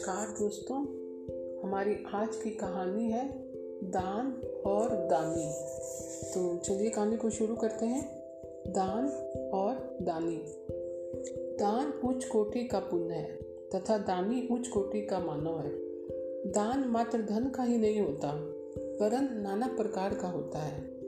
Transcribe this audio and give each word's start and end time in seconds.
नमस्कार 0.00 0.28
दोस्तों, 0.28 0.78
हमारी 1.62 1.96
आज 2.14 2.36
की 2.36 2.50
कहानी 2.50 3.10
है 3.10 3.28
दान 3.90 4.42
और 4.66 4.88
दानी। 4.90 5.52
तो 6.34 6.56
चलिए 6.56 6.90
कहानी 6.90 7.16
को 7.16 7.30
शुरू 7.30 7.56
करते 7.56 7.86
हैं। 7.86 8.22
दान 8.66 9.08
और 9.54 9.98
दानी। 10.02 10.42
दान 11.56 12.08
उच्च 12.08 12.24
कोटि 12.24 12.64
का 12.64 12.78
पुण्य 12.78 13.14
है, 13.14 13.36
तथा 13.74 13.98
दानी 13.98 14.48
उच्च 14.50 14.68
कोटि 14.68 15.06
का 15.06 15.18
मानव 15.18 15.60
है। 15.60 15.72
दान 16.52 16.84
मात्र 16.88 17.22
धन 17.22 17.48
का 17.48 17.62
ही 17.62 17.78
नहीं 17.78 18.00
होता, 18.00 18.32
वरन 19.04 19.28
नाना 19.32 19.66
प्रकार 19.66 20.14
का 20.14 20.28
होता 20.28 20.58
है। 20.58 21.00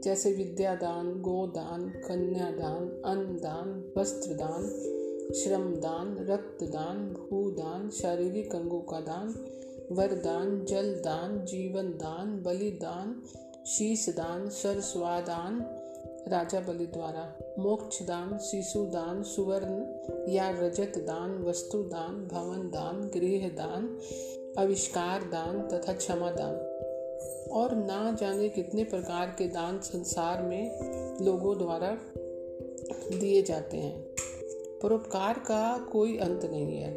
जैसे 0.00 0.32
विद्यादान, 0.32 1.22
गोदान, 1.22 1.88
कन्यादान 1.88 3.02
अन्न 3.04 3.36
दान 3.36 3.92
वस्त्र 3.96 4.34
दान 4.34 4.94
श्रम 5.34 5.74
दान 5.74 6.26
रक्तदान, 6.30 6.96
भूदान, 6.96 7.90
शारीरिक 7.90 8.54
अंगों 8.54 8.80
का 8.80 9.00
दान, 9.00 9.28
वरदान 9.92 10.64
जल 10.64 10.94
दान 10.94 11.44
जीवन 11.44 11.88
दान 11.88 12.42
बलिदान 12.42 13.22
शीश 13.66 14.08
दान 14.08 14.48
सरस्वादान, 14.48 15.60
राजा 16.28 16.60
बलि 16.60 16.86
द्वारा 16.86 17.38
मोक्ष 17.58 18.02
दान 18.02 18.38
शिशु 18.38 18.84
दान 18.84 19.22
सुवर्ण 19.22 20.30
या 20.32 20.50
रजत 20.50 20.98
दान 20.98 21.42
वस्तु 21.42 21.82
दान 21.82 22.28
भवन 22.32 22.68
दान 22.68 23.00
गृह 23.00 23.48
दान 23.48 23.98
आविष्कार 24.58 25.22
दान 25.22 25.68
तथा 25.68 25.92
क्षमा 25.92 26.30
दान 26.30 26.54
और 27.52 27.74
ना 27.76 28.16
जाने 28.20 28.48
कितने 28.48 28.84
प्रकार 28.84 29.26
के 29.38 29.48
दान 29.48 29.78
संसार 29.78 30.42
में 30.42 30.70
लोगों 31.20 31.58
द्वारा 31.58 31.98
दिए 33.18 33.42
जाते 33.42 33.76
हैं। 33.76 34.07
परोपकार 34.82 35.38
का 35.38 35.78
कोई 35.78 36.18
अंत 36.18 36.44
नहीं 36.44 36.76
है। 36.76 36.92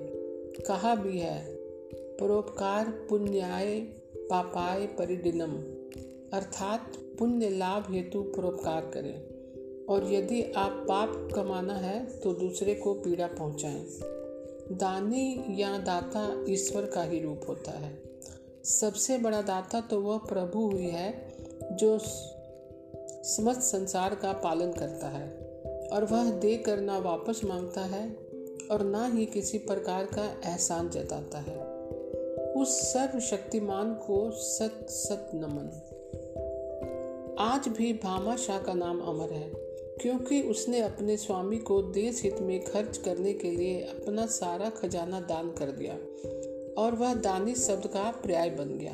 कहा 0.67 0.95
भी 0.95 1.19
है, 1.19 1.55
परोपकार 2.17 2.89
पुण्याय 3.09 3.79
पापाय 4.17 4.85
परिडिनम 4.87 5.51
अर्थात 6.37 6.93
पुण्य 7.19 7.49
लाभ 7.49 7.93
हेतु 7.93 8.21
परोपकार 8.21 8.81
करें। 8.81 9.31
और 9.85 10.13
यदि 10.13 10.43
आप 10.43 10.85
पाप 10.89 11.29
कमाना 11.35 11.73
है 11.73 12.19
तो 12.19 12.33
दूसरे 12.33 12.75
को 12.75 12.93
पीड़ा 12.93 13.27
पहुंचाएँ। 13.27 13.85
दानी 14.71 15.45
या 15.49 15.77
दाता 15.77 16.45
ईश्वर 16.49 16.85
का 16.85 17.03
ही 17.03 17.19
रूप 17.19 17.41
होता 17.47 17.71
है। 17.71 18.03
सबसे 18.63 19.17
बड़ा 19.17 19.41
दाता 19.41 19.81
तो 19.81 20.01
वह 20.01 20.17
प्रभु 20.17 20.75
ही 20.75 20.89
है, 20.89 21.33
जो 21.71 21.99
समस्त 23.23 23.61
संसार 23.61 24.15
का 24.15 24.33
पालन 24.33 24.71
करता 24.71 25.07
है। 25.07 25.50
और 25.93 26.03
वह 26.03 26.31
दे 26.31 26.57
कर 26.57 26.79
ना 26.79 26.97
वापस 26.97 27.41
माँगता 27.45 27.81
है 27.81 28.17
और 28.71 28.83
ना 28.83 29.05
ही 29.07 29.25
किसी 29.25 29.57
प्रकार 29.57 30.05
का 30.05 30.25
एहसान 30.45 30.89
जताता 30.89 31.37
है। 31.37 31.59
उस 32.53 32.93
सर्वशक्तिमान 32.93 33.93
को 33.93 34.31
सत 34.31 34.85
सत 34.89 35.31
नमन। 35.35 35.87
आज 37.39 37.67
भी 37.67 37.93
भामा 37.93 38.35
शाह 38.35 38.61
का 38.61 38.73
नाम 38.73 38.99
अमर 38.99 39.33
है, 39.33 39.51
क्योंकि 40.01 40.41
उसने 40.41 40.81
अपने 40.81 41.17
स्वामी 41.17 41.57
को 41.57 41.81
देश 41.81 42.23
हित 42.23 42.39
में 42.39 42.63
खर्च 42.63 42.97
करने 42.97 43.33
के 43.33 43.51
लिए 43.51 43.81
अपना 43.81 44.25
सारा 44.25 44.69
खजाना 44.69 45.21
दान 45.21 45.51
कर 45.51 45.71
दिया 45.71 45.93
और 46.81 46.95
वह 46.95 47.13
दानी 47.13 47.55
शब्द 47.55 47.87
का 47.87 48.11
पर्याय 48.11 48.49
बन 48.49 48.77
गया। 48.77 48.93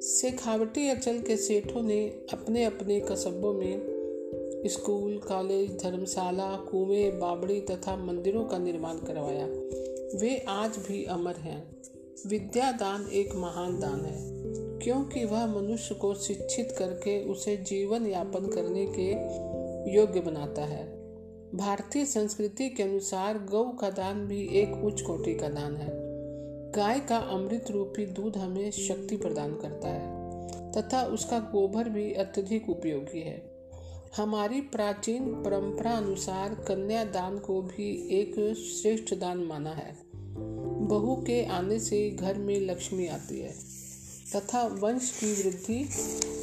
शेखावटी 0.00 0.88
अचल 0.88 1.18
के 1.18 1.36
सेठों 1.36 1.82
ने 1.82 2.06
अपने 2.32 2.64
अपने 2.64 3.00
कस्बों 3.00 3.52
में 3.52 3.93
स्कूल, 4.66 5.18
कॉलेज, 5.18 5.82
धर्मशाला, 5.82 6.56
कुएँ 6.56 7.10
बाबड़ी 7.10 7.60
तथा 7.60 7.96
मंदिरों 7.96 8.44
का 8.44 8.58
निर्माण 8.58 8.94
करवाया। 8.94 9.46
वे 10.18 10.44
आज 10.48 10.76
भी 10.76 11.04
अमर 11.04 11.34
हैं। 11.34 11.76
विद्या 12.26 12.72
दान 12.72 13.08
एक 13.12 13.34
महान 13.34 13.80
दान 13.80 14.00
है, 14.00 14.30
क्योंकि 14.78 15.24
वह 15.24 15.46
मनुष्य 15.46 15.94
को 15.94 16.14
शिक्षित 16.14 16.74
करके 16.78 17.24
उसे 17.24 17.56
जीवन 17.56 18.06
यापन 18.06 18.46
करने 18.46 18.86
के 18.86 19.10
योग्य 19.94 20.20
बनाता 20.20 20.62
है। 20.62 20.86
भारतीय 21.54 22.04
संस्कृति 22.04 22.68
के 22.68 22.82
अनुसार 22.82 23.38
गौ 23.38 23.64
का 23.64 23.90
दान 23.90 24.26
भी 24.26 24.48
एक 24.48 24.84
उच्च 24.84 25.02
कोटि 25.02 25.34
का 25.34 25.48
दान 25.48 25.76
है। 25.76 25.90
गाय 26.72 27.00
का 27.00 27.16
अमृत 27.16 27.70
रूपी 27.70 28.06
दूध 28.06 28.36
हमें 28.36 28.70
शक्ति 28.70 29.16
प्रदान 29.16 29.54
करता 29.54 29.88
है, 29.88 30.08
तथा 30.72 31.04
उसका 31.04 31.38
गोबर 31.38 31.88
भी 31.88 32.12
अत्यधिक 32.14 32.70
उपयोगी 32.70 33.20
है। 33.20 33.53
हमारी 34.16 34.60
प्राचीन 34.60 35.24
परंपरा 35.42 35.90
अनुसार 35.90 36.54
कन्यादान 36.54 37.38
को 37.38 37.62
भी 37.62 38.08
एक 38.10 38.54
श्रेष्ठ 38.56 39.14
दान 39.14 39.38
माना 39.38 39.70
है। 39.70 39.96
बहू 40.88 41.16
के 41.16 41.44
आने 41.44 41.80
से 41.80 42.10
घर 42.10 42.38
में 42.38 42.60
लक्ष्मी 42.60 43.06
आती 43.06 43.40
है 43.40 43.54
तथा 44.36 44.66
वंश 44.66 45.20
की 45.24 45.32
वृद्धि 45.32 45.88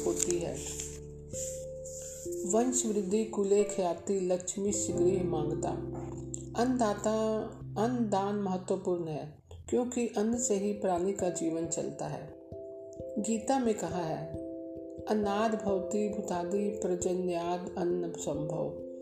होती 0.06 0.38
है। 0.38 0.54
वंश 2.52 2.86
वृद्धि 2.86 3.24
कुले 3.24 3.64
ख्याति 3.64 4.20
लक्ष्मी 4.20 4.72
शीघ्र 4.72 5.24
माँगता। 5.24 5.68
अन्नदाता 6.62 7.38
अन्न 7.78 8.10
दान 8.10 8.34
महत्वपूर्ण 8.34 9.08
है, 9.08 9.38
क्योंकि 9.70 10.06
अन्न 10.06 10.38
से 10.38 10.54
ही 10.54 10.72
प्राणी 10.72 11.12
का 11.12 11.28
जीवन 11.28 11.66
चलता 11.66 12.06
है। 12.06 12.34
गीता 13.18 13.58
में 13.58 13.74
कहा 13.74 14.02
है 14.02 14.41
अन्नाद 15.08 15.62
भवती 15.64 16.08
भूतादि 16.08 16.78
प्रजन्याद 16.82 17.74
अन्न 17.78 18.12
संभव 18.12 18.92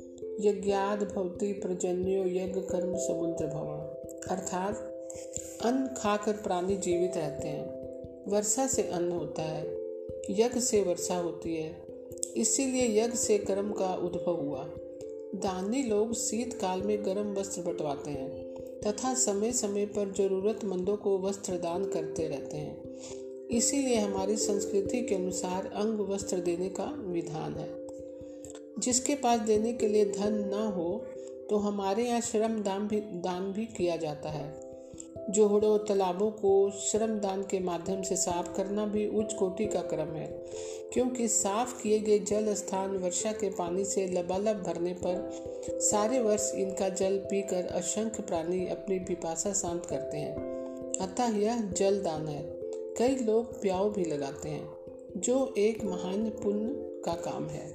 यज्ञाद 0.41 1.03
भवती 1.03 1.53
प्रजन्यो 1.53 2.25
यज्ञ 2.25 2.61
कर्म 2.61 2.97
समुद्र 2.97 3.47
भव 3.47 3.97
अर्थात, 4.31 4.77
अन्न 5.65 5.95
खाकर 5.97 6.33
प्राणी 6.33 6.77
जीवित 6.77 7.17
रहते 7.17 7.49
हैं। 7.49 7.81
वर्षा 8.31 8.67
से 8.67 8.83
अन्न 8.83 9.13
होता 9.13 9.43
है, 9.43 9.67
यज्ञ 10.31 10.61
से 10.61 10.83
वर्षा 10.83 11.17
होती 11.17 11.57
है। 11.57 11.77
इसीलिए 12.37 13.03
यज्ञ 13.03 13.17
से 13.17 13.39
कर्म 13.39 13.73
का 13.73 13.95
उद्भव 13.95 14.35
हुआ। 14.35 14.71
दानी 15.35 15.83
लोग 15.83 16.15
शीतकाल 16.15 16.83
में 16.83 17.07
गर्म 17.07 17.35
वस्त्र 17.35 17.63
बंटवाते 17.63 18.11
हैं, 18.11 18.55
तथा 18.87 19.15
समय 19.15 19.53
समय 19.53 19.87
पर 19.87 20.13
जरूरतमंदों 20.13 20.97
को 20.97 21.19
वस्त्र 21.19 21.53
दान 21.53 21.85
करते 21.85 22.29
रहते 22.29 22.57
हैं। 22.57 22.83
इसीलिए 23.51 23.97
हमारी 23.97 24.37
संस्कृति 24.37 25.03
के 25.03 25.15
अनुसार 25.15 25.67
अंग 25.67 26.01
वस्त्र 26.01 26.37
देने 26.37 26.69
का 26.69 26.95
विधान 26.99 27.55
है। 27.55 27.81
जिसके 28.79 29.15
पास 29.15 29.41
देने 29.41 29.73
के 29.73 29.89
लिए 29.89 30.05
धन 30.05 30.33
न 30.33 30.73
हो 30.77 31.05
तो 31.51 31.57
हमारे 31.57 32.05
यहाँ 32.05 32.21
श्रम 32.21 32.63
दान 32.63 32.89
भी 32.89 33.01
दान 33.01 33.53
भी 33.53 33.67
किया 33.67 33.97
जाता 33.97 34.31
है। 34.31 34.71
जोहड़ों, 35.31 35.79
तालाबों 35.79 36.31
को 36.31 36.71
श्रम 36.71 37.19
दान 37.19 37.43
के 37.43 37.59
माध्यम 37.59 38.03
से 38.03 38.17
साफ़ 38.17 38.57
करना 38.57 38.87
भी 38.87 39.09
उच्च 39.09 39.35
कोटि 39.35 39.67
का 39.67 39.81
क्रम 39.81 40.09
है। 40.09 40.47
क्योंकि 40.93 41.29
साफ़ 41.29 41.83
किए 41.83 41.99
गए 41.99 42.19
जल 42.19 42.55
स्थान 42.55 42.97
वर्षा 42.97 43.33
के 43.33 43.51
पानी 43.51 43.85
से 43.85 44.07
लबालब 44.07 44.63
भरने 44.63 44.93
पर 44.93 45.43
सारे 45.71 46.21
वर्ष 46.21 46.53
इनका 46.55 46.89
जल 46.89 47.19
पीकर 47.19 47.67
असंख्य 47.67 48.23
प्राणी 48.23 48.67
अपनी 48.67 48.99
पिपासा 48.99 49.53
शांत 49.53 49.87
करते 49.87 50.17
हैं। 50.17 50.35
अतः 51.01 51.37
यह 51.37 51.63
जल 51.63 52.03
दान 52.03 52.29
है। 52.29 52.60
कई 53.01 53.17
लोग 53.17 53.63
प्याव 53.63 53.93
भी 53.93 54.05
लगाते 54.05 54.49
हैं, 54.49 54.69
जो 55.17 55.55
एक 55.59 55.85
महान 55.85 56.31
पुण्य 56.31 56.69
का 57.05 57.15
काम 57.15 57.47
है। 57.47 57.73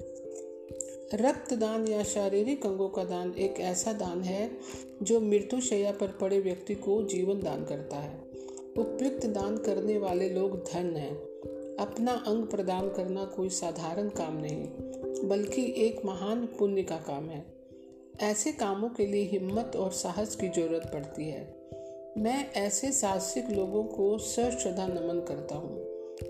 रक्तदान 1.13 1.87
या 1.87 2.03
शारीरिक 2.03 2.65
अंगों 2.65 2.89
का 2.89 3.03
दान 3.03 3.33
एक 3.33 3.59
ऐसा 3.59 3.93
दान 3.93 4.21
है, 4.21 4.51
जो 5.03 5.19
मृत्यु 5.19 5.61
शैया 5.61 5.91
पर 5.91 6.07
पड़े 6.07 6.39
व्यक्ति 6.39 6.75
को 6.75 7.03
जीवन 7.03 7.39
दान 7.41 7.65
करता 7.65 7.97
है। 7.97 8.19
उपयुक्त 8.77 9.25
दान 9.25 9.57
करने 9.57 9.97
वाले 9.97 10.29
लोग 10.29 10.63
धन 10.63 10.95
हैं। 10.95 11.15
अपना 11.75 12.23
अंग 12.27 12.43
प्रदान 12.43 12.89
करना 12.89 13.25
कोई 13.25 13.49
साधारण 13.49 14.09
काम 14.09 14.37
नहीं, 14.37 14.67
बल्कि 15.27 15.73
एक 15.77 16.05
महान 16.05 16.45
पुण्य 16.45 16.83
का 16.83 16.97
काम 16.97 17.29
है। 17.29 17.45
ऐसे 18.19 18.51
कामों 18.51 18.89
के 18.89 19.05
लिए 19.05 19.23
हिम्मत 19.23 19.71
और 19.75 19.91
साहस 19.91 20.35
की 20.35 20.49
ज़रूरत 20.49 20.89
पड़ती 20.93 21.23
है। 21.23 21.54
मैं 22.17 22.51
ऐसे 22.53 22.91
साहसिक 22.91 23.49
लोगों 23.49 23.83
को 23.83 24.17
सश्रद्धा 24.17 24.87
नमन 24.87 25.25
करता 25.27 25.55
हूँ। 25.55 25.85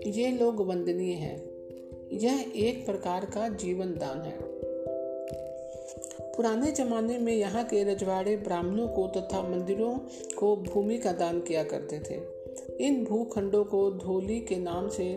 ये 0.06 0.30
लोग 0.30 0.66
वंदनीय 0.66 1.12
हैं। 1.12 1.50
यह 2.12 2.52
एक 2.56 2.86
प्रकार 2.86 3.24
का 3.24 3.48
जीवन 3.48 3.86
दान 3.86 4.20
है। 4.20 4.38
पुराने 6.32 6.72
जमाने 6.72 7.18
में 7.18 7.32
यहाँ 7.32 7.64
के 7.64 7.84
रजवाड़े 7.84 8.36
ब्राह्मणों 8.36 8.88
को 8.88 9.08
तथा 9.08 9.42
मंदिरों 9.42 9.98
को 10.38 10.56
भूमि 10.56 10.98
का 10.98 11.12
दान 11.12 11.40
किया 11.40 11.64
करते 11.64 11.98
थे। 11.98 12.20
इन 12.84 13.04
भूखंडों 13.04 13.64
को 13.64 13.90
धोली 13.90 14.40
के 14.40 14.56
नाम 14.56 14.88
से 14.88 15.16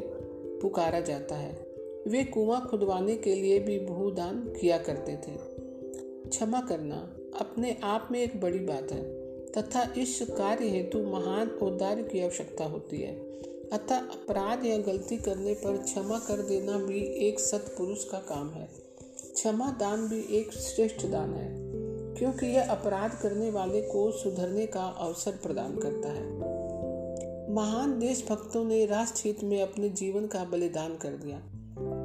पुकारा 0.61 0.99
जाता 0.99 1.35
है। 1.35 1.67
वे 2.07 2.23
कुआँ 2.23 2.67
खुदवाने 2.71 3.15
के 3.15 3.35
लिए 3.35 3.59
भी 3.59 3.79
भूदान 3.79 4.39
किया 4.61 4.77
करते 4.77 5.11
थे। 5.11 5.37
क्षमा 6.29 6.61
करना 6.61 7.17
अपने 7.39 7.77
आप 7.83 8.09
में 8.11 8.23
एक 8.23 8.41
बड़ी 8.41 8.59
बात 8.59 8.91
है। 8.91 9.18
तथा 9.57 9.93
इस 9.97 10.19
कार्य 10.31 10.69
हेतु 10.69 10.99
महान 10.99 11.49
औदार्य 11.63 12.03
की 12.03 12.23
आवश्यकता 12.23 12.65
होती 12.65 13.01
है। 13.01 13.15
अतः 13.73 13.95
अपराध 13.95 14.65
या 14.65 14.77
गलती 14.77 15.17
करने 15.17 15.53
पर 15.53 15.77
क्षमा 15.77 16.19
कर 16.19 16.41
देना 16.41 16.77
भी 16.77 16.99
एक 17.27 17.39
सत्पुरुष 17.39 18.03
का 18.03 18.17
काम 18.17 18.49
है। 18.49 18.67
क्षमा 19.33 19.71
दान 19.71 20.07
भी 20.07 20.19
एक 20.37 20.53
श्रेष्ठ 20.53 21.05
दान 21.05 21.33
है, 21.33 21.49
क्योंकि 22.15 22.45
यह 22.45 22.71
अपराध 22.71 23.19
करने 23.21 23.49
वाले 23.51 23.81
को 23.81 24.11
सुधरने 24.11 24.65
का 24.65 24.83
अवसर 24.83 25.31
प्रदान 25.31 25.77
करता 25.77 26.09
है। 26.09 26.27
महान 27.53 27.99
देशभक्तों 27.99 28.63
ने 28.63 28.85
राष्ट्र 28.85 29.21
हित 29.25 29.43
में 29.43 29.61
अपने 29.61 29.89
जीवन 29.89 30.27
का 30.27 30.43
बलिदान 30.43 30.95
कर 30.95 31.09
दिया। 31.09 31.37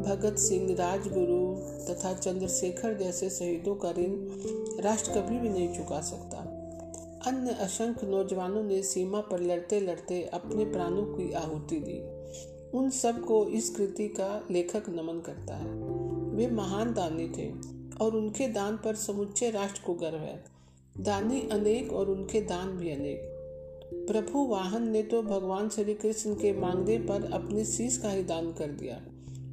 भगत 0.07 0.39
सिंह, 0.39 0.75
राजगुरु 0.75 1.55
तथा 1.87 2.13
चंद्रशेखर 2.13 2.95
जैसे 2.95 3.31
शहीदों 3.31 3.75
का 3.75 3.91
ऋण 3.91 4.83
राष्ट्र 4.83 5.11
कभी 5.11 5.39
भी 5.39 5.49
नहीं 5.49 5.75
चुका 5.75 6.01
सकता। 6.01 6.44
अन्य 7.27 7.51
असंख्य 7.51 8.07
नौजवानों 8.07 8.63
ने 8.63 8.83
सीमा 8.83 9.21
पर 9.21 9.41
लड़ते 9.41 9.81
लड़ते 9.81 10.23
अपने 10.23 10.65
प्राणों 10.65 11.05
की 11.05 11.33
आहुति 11.33 11.77
दी। 11.77 12.15
उन 12.79 12.91
सबको 12.91 13.47
इस 13.47 13.71
कृति 13.71 14.09
का 14.09 14.47
लेखक 14.51 14.83
नमन 14.89 15.21
करता 15.21 15.57
है। 15.57 15.71
वे 16.35 16.47
महान 16.47 16.95
दानी 16.95 17.29
थे 17.29 17.53
और 18.05 18.17
उनके 18.17 18.49
दान 18.49 18.77
पर 18.77 18.95
समुच्चे 18.95 19.51
राष्ट्र 19.51 19.83
को 19.87 19.95
गर्व 19.95 20.17
है। 20.17 20.45
दानी 20.99 21.49
अनेक 21.53 21.93
और 21.93 22.11
उनके 22.11 22.41
दान 22.41 22.69
भी 22.69 22.91
अनेक। 22.91 23.21
प्रभु 23.95 24.47
वाहन 24.47 24.89
ने 24.89 25.03
तो 25.03 25.23
भगवान 25.23 25.69
श्री 25.69 25.95
कृष्ण 25.95 26.35
के 26.35 26.53
मांगने 26.53 26.99
पर 26.99 27.33
अपने 27.33 27.65
शीश 27.65 27.99
का 27.99 28.11
ही 28.11 28.25
दान 28.25 28.53
कर 28.53 28.67
दिया 28.67 29.03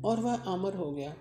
और 0.06 0.20
वह 0.20 0.36
अमर 0.36 0.74
हो 0.74 0.92
गया। 0.92 1.14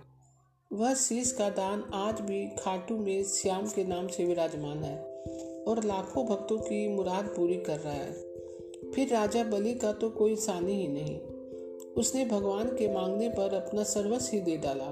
वह 0.72 0.94
शीश 0.94 1.32
का 1.32 1.50
दान 1.50 1.84
आज 1.94 2.20
भी 2.20 2.46
खाटू 2.46 2.98
में 2.98 3.24
श्याम 3.24 3.66
के 3.66 3.84
नाम 3.84 4.08
से 4.08 4.24
विराजमान 4.24 4.78
है। 4.78 5.09
और 5.70 5.84
लाखों 5.84 6.26
भक्तों 6.26 6.58
की 6.58 6.88
मुराद 6.88 7.24
पूरी 7.24 7.56
कर 7.56 7.78
रहा 7.78 7.92
है। 7.92 8.12
फिर 8.90 9.08
राजा 9.08 9.44
बलि 9.44 9.74
का 9.74 9.92
तो 9.92 10.10
कोई 10.10 10.36
सानी 10.36 10.72
ही 10.72 10.88
नहीं। 10.88 11.18
उसने 11.92 12.24
भगवान 12.24 12.68
के 12.68 12.94
मांगने 12.94 13.28
पर 13.28 13.54
अपना 13.54 13.82
सर्वस्व 13.82 14.30
ही 14.32 14.40
दे 14.40 14.56
डाला, 14.56 14.84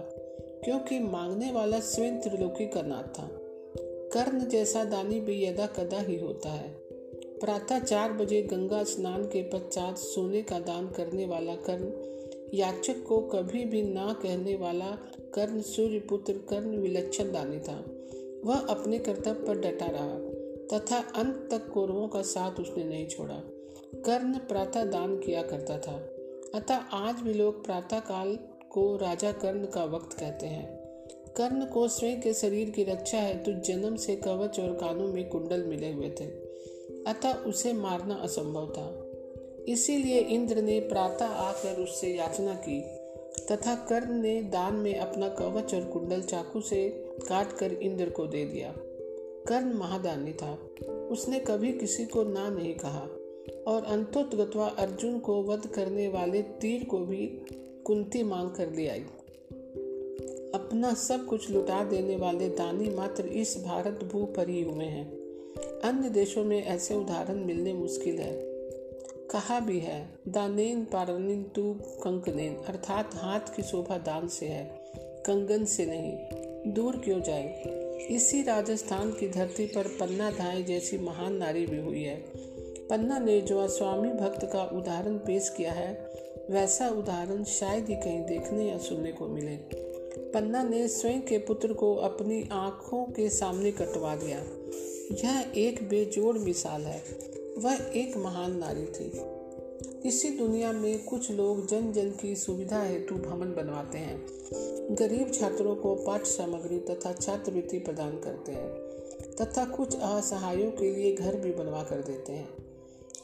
क्योंकि 0.65 0.99
मांगने 0.99 1.53
वाला 1.53 1.81
स्वयं 1.81 2.21
त्रिलोकी 2.21 2.67
का 2.67 2.83
नाथ 2.83 3.19
था। 3.19 3.29
कर्ण 4.13 4.49
जैसा 4.49 4.85
दानी 4.85 5.21
भी 5.21 5.45
यदा 5.45 5.67
कदा 5.67 5.99
ही 5.99 6.17
होता 6.17 6.49
है। 6.49 6.69
प्रातः 7.41 7.79
चार 7.79 8.13
बजे 8.13 8.43
गंगा 8.43 8.85
स्नान 8.85 9.25
के 9.25 9.43
पश्चात 9.43 9.99
सोने 9.99 10.43
का 10.43 10.59
दान 10.59 10.89
करने 10.89 11.27
वाला 11.27 11.55
कर्ण, 11.55 11.91
याचक 12.55 13.05
को 13.09 13.21
कभी 13.21 13.65
भी 13.65 13.83
ना 13.83 14.17
कहने 14.23 14.57
वाला 14.57 14.99
कर्ण 15.35 15.61
सूर्य 15.61 15.99
पुत्र 15.99 16.33
कर्ण 16.33 16.77
विलक्षण 16.77 17.33
दानी 17.33 17.59
था। 17.59 17.85
वह 18.45 18.57
अपने 18.57 18.99
कर्तव्य 18.99 19.47
पर 19.47 19.59
डटा 19.59 19.87
रहा। 19.87 20.28
तथा 20.75 20.97
अंत 21.17 21.49
तक 21.51 21.69
कौरवों 21.69 22.09
का 22.09 22.23
साथ 22.23 22.61
उसने 22.61 22.85
नहीं 22.85 23.09
छोड़ा। 23.09 23.35
कर्ण 23.95 24.39
प्रातः 24.39 24.85
दान 24.85 25.17
किया 25.17 25.43
करता 25.43 25.79
था। 25.79 26.09
अतः 26.59 26.75
आज 26.75 27.15
भी 27.15 27.33
लोग 27.33 27.65
प्रातः 27.65 28.01
काल 28.01 28.39
को 28.71 28.97
राजा 28.97 29.33
कर्ण 29.33 29.67
का 29.67 29.85
वक्त 29.85 30.19
कहते 30.19 30.47
हैं। 30.47 30.79
कर्ण 31.37 31.65
को 31.65 31.89
स्वयं 31.89 32.21
के 32.21 32.35
शरीर 32.35 32.71
की 32.71 32.85
रक्षा 32.85 33.19
है 33.19 33.39
तो 33.45 33.53
जन्म 33.53 33.97
से 33.97 34.17
कवच 34.17 34.61
और 34.61 34.69
कानों 34.69 35.09
में 35.09 35.29
कुंडल 35.29 35.63
मिले 35.65 35.93
हुए 35.93 36.11
थे। 36.11 36.25
अतः 37.05 37.33
उसे 37.33 37.73
मारना 37.73 38.15
असंभव 38.15 38.71
था। 38.71 39.05
इसीलिए 39.73 40.19
इंद्र 40.19 40.63
ने 40.63 40.81
प्रातः 40.81 41.27
आकर 41.27 41.81
उससे 41.81 42.09
याचना 42.09 42.55
की 42.55 42.81
तथा 43.53 43.75
कर्ण 43.75 44.13
ने 44.13 44.43
दान 44.43 44.75
में 44.75 44.99
अपना 44.99 45.29
कवच 45.29 45.75
और 45.75 45.85
कुंडल 45.85 46.23
चाकू 46.23 46.61
से 46.61 46.89
काट 47.29 47.53
कर 47.53 47.73
इंद्र 47.73 48.11
को 48.11 48.27
दे 48.27 48.45
दिया। 48.45 48.75
कर्ण 49.47 49.75
महादानी 49.75 50.33
था। 50.33 50.69
उसने 51.11 51.41
कभी 51.41 51.73
किसी 51.73 52.05
को 52.05 52.25
ना 52.25 52.49
नहीं 52.49 52.75
कहा 52.75 53.09
और 53.67 53.85
अंतोत्गत्वा 53.85 54.67
अर्जुन 54.69 55.19
को 55.19 55.43
वध 55.43 55.67
करने 55.67 56.09
वाले 56.09 56.43
तीर 56.43 56.85
को 56.85 56.99
भी 56.99 57.27
कुंती 57.85 58.23
मांग 58.23 58.51
कर 58.51 58.73
ले 58.73 58.89
आई। 58.89 59.05
अपना 60.55 60.95
सब 60.95 61.27
कुछ 61.27 61.51
लुटा 61.51 61.85
देने 61.85 62.17
वाले 62.17 62.49
दानी 62.49 62.91
मात्र 62.91 63.27
इस 63.27 63.65
भारत 63.65 64.05
भू 64.13 64.25
पर 64.25 64.49
ही 64.49 64.63
हुए 64.63 64.85
हैं। 64.85 65.19
अन्य 65.81 66.11
देशों 66.11 66.45
में 66.45 66.65
ऐसे 66.65 66.95
उदाहरण 66.95 67.45
मिलने 67.45 67.73
मुश्किल 67.73 68.19
है। 68.19 68.49
कहा 69.31 69.61
भी 69.61 69.79
है, 69.79 70.19
दानेन 70.29 70.85
पारनिन 70.85 71.43
तू 71.43 71.75
कंकनेन, 72.03 72.57
अर्थात 72.57 73.11
हाथ 73.15 73.57
की 73.57 73.63
शोभा 73.63 73.99
दान 73.99 74.29
से 74.29 74.47
है, 74.47 74.93
कंगन 75.27 75.65
से 75.65 75.87
नहीं, 75.87 76.73
दूर 76.73 76.97
क्यों 76.97 77.21
जाए? 77.21 77.63
इसी 78.01 78.43
राजस्थान 78.43 79.11
की 79.11 79.29
धरती 79.29 79.67
पर 79.67 79.87
पन्ना 79.87 80.31
धाई 80.31 80.63
जैसी 80.63 80.99
महान 80.99 81.35
नारी 81.35 81.67
भी 81.67 81.79
हुई 81.79 82.03
है। 82.03 82.17
पन्ना 82.91 83.19
ने 83.19 83.41
जो 83.41 83.69
स्वामी 83.69 84.09
भक्त 84.09 84.45
का 84.53 84.65
उदाहरण 84.65 85.17
पेश 85.19 85.49
किया 85.57 85.73
है, 85.73 86.13
वैसा 86.51 86.89
उदाहरण 86.89 87.45
शायद 87.45 87.89
ही 87.89 87.95
कहीं 87.95 88.27
देखने 88.27 88.71
या 88.71 88.79
सुनने 88.79 89.13
को 89.13 89.27
मिले। 89.27 89.57
पन्ना 90.31 90.63
ने 90.63 90.89
स्वयं 90.89 91.23
के 91.23 91.39
पुत्र 91.39 91.73
को 91.73 91.97
अपनी 91.97 92.49
आँखों 92.53 93.05
के 93.05 93.29
सामने 93.29 93.73
कटवा 93.73 94.17
दिया। 94.17 94.39
यह 95.13 95.53
एक 95.57 95.89
बेजोड़ 95.89 96.39
मिसाल 96.39 96.83
है। 96.83 97.03
वह 97.59 97.79
एक 97.97 98.17
महान 98.17 98.57
नारी 98.57 98.87
थी। 98.87 99.38
इसी 100.07 100.29
दुनिया 100.31 100.73
में 100.73 101.05
कुछ 101.05 101.31
लोग 101.31 101.67
जन 101.67 101.93
जन 101.93 102.11
की 102.11 102.37
सुविधा 102.37 102.83
हेतु 102.83 103.15
भवन 103.15 103.55
बनवाते 103.55 103.99
हैं। 103.99 104.27
गरीब 104.95 105.33
छात्रों 105.33 105.75
को 105.77 105.95
पाठ्य 105.95 106.25
सामग्री 106.25 106.79
तथा 106.81 107.13
छात्रवृत्ति 107.13 107.79
प्रदान 107.79 108.11
करते 108.11 108.53
हैं, 108.53 108.69
तथा 109.35 109.65
कुछ 109.65 109.97
असहायों 109.97 110.71
के 110.71 110.95
लिए 110.95 111.15
घर 111.17 111.37
भी 111.37 111.53
बनवा 111.53 111.83
कर 111.83 112.03
देते 112.03 112.33
हैं। 112.33 112.49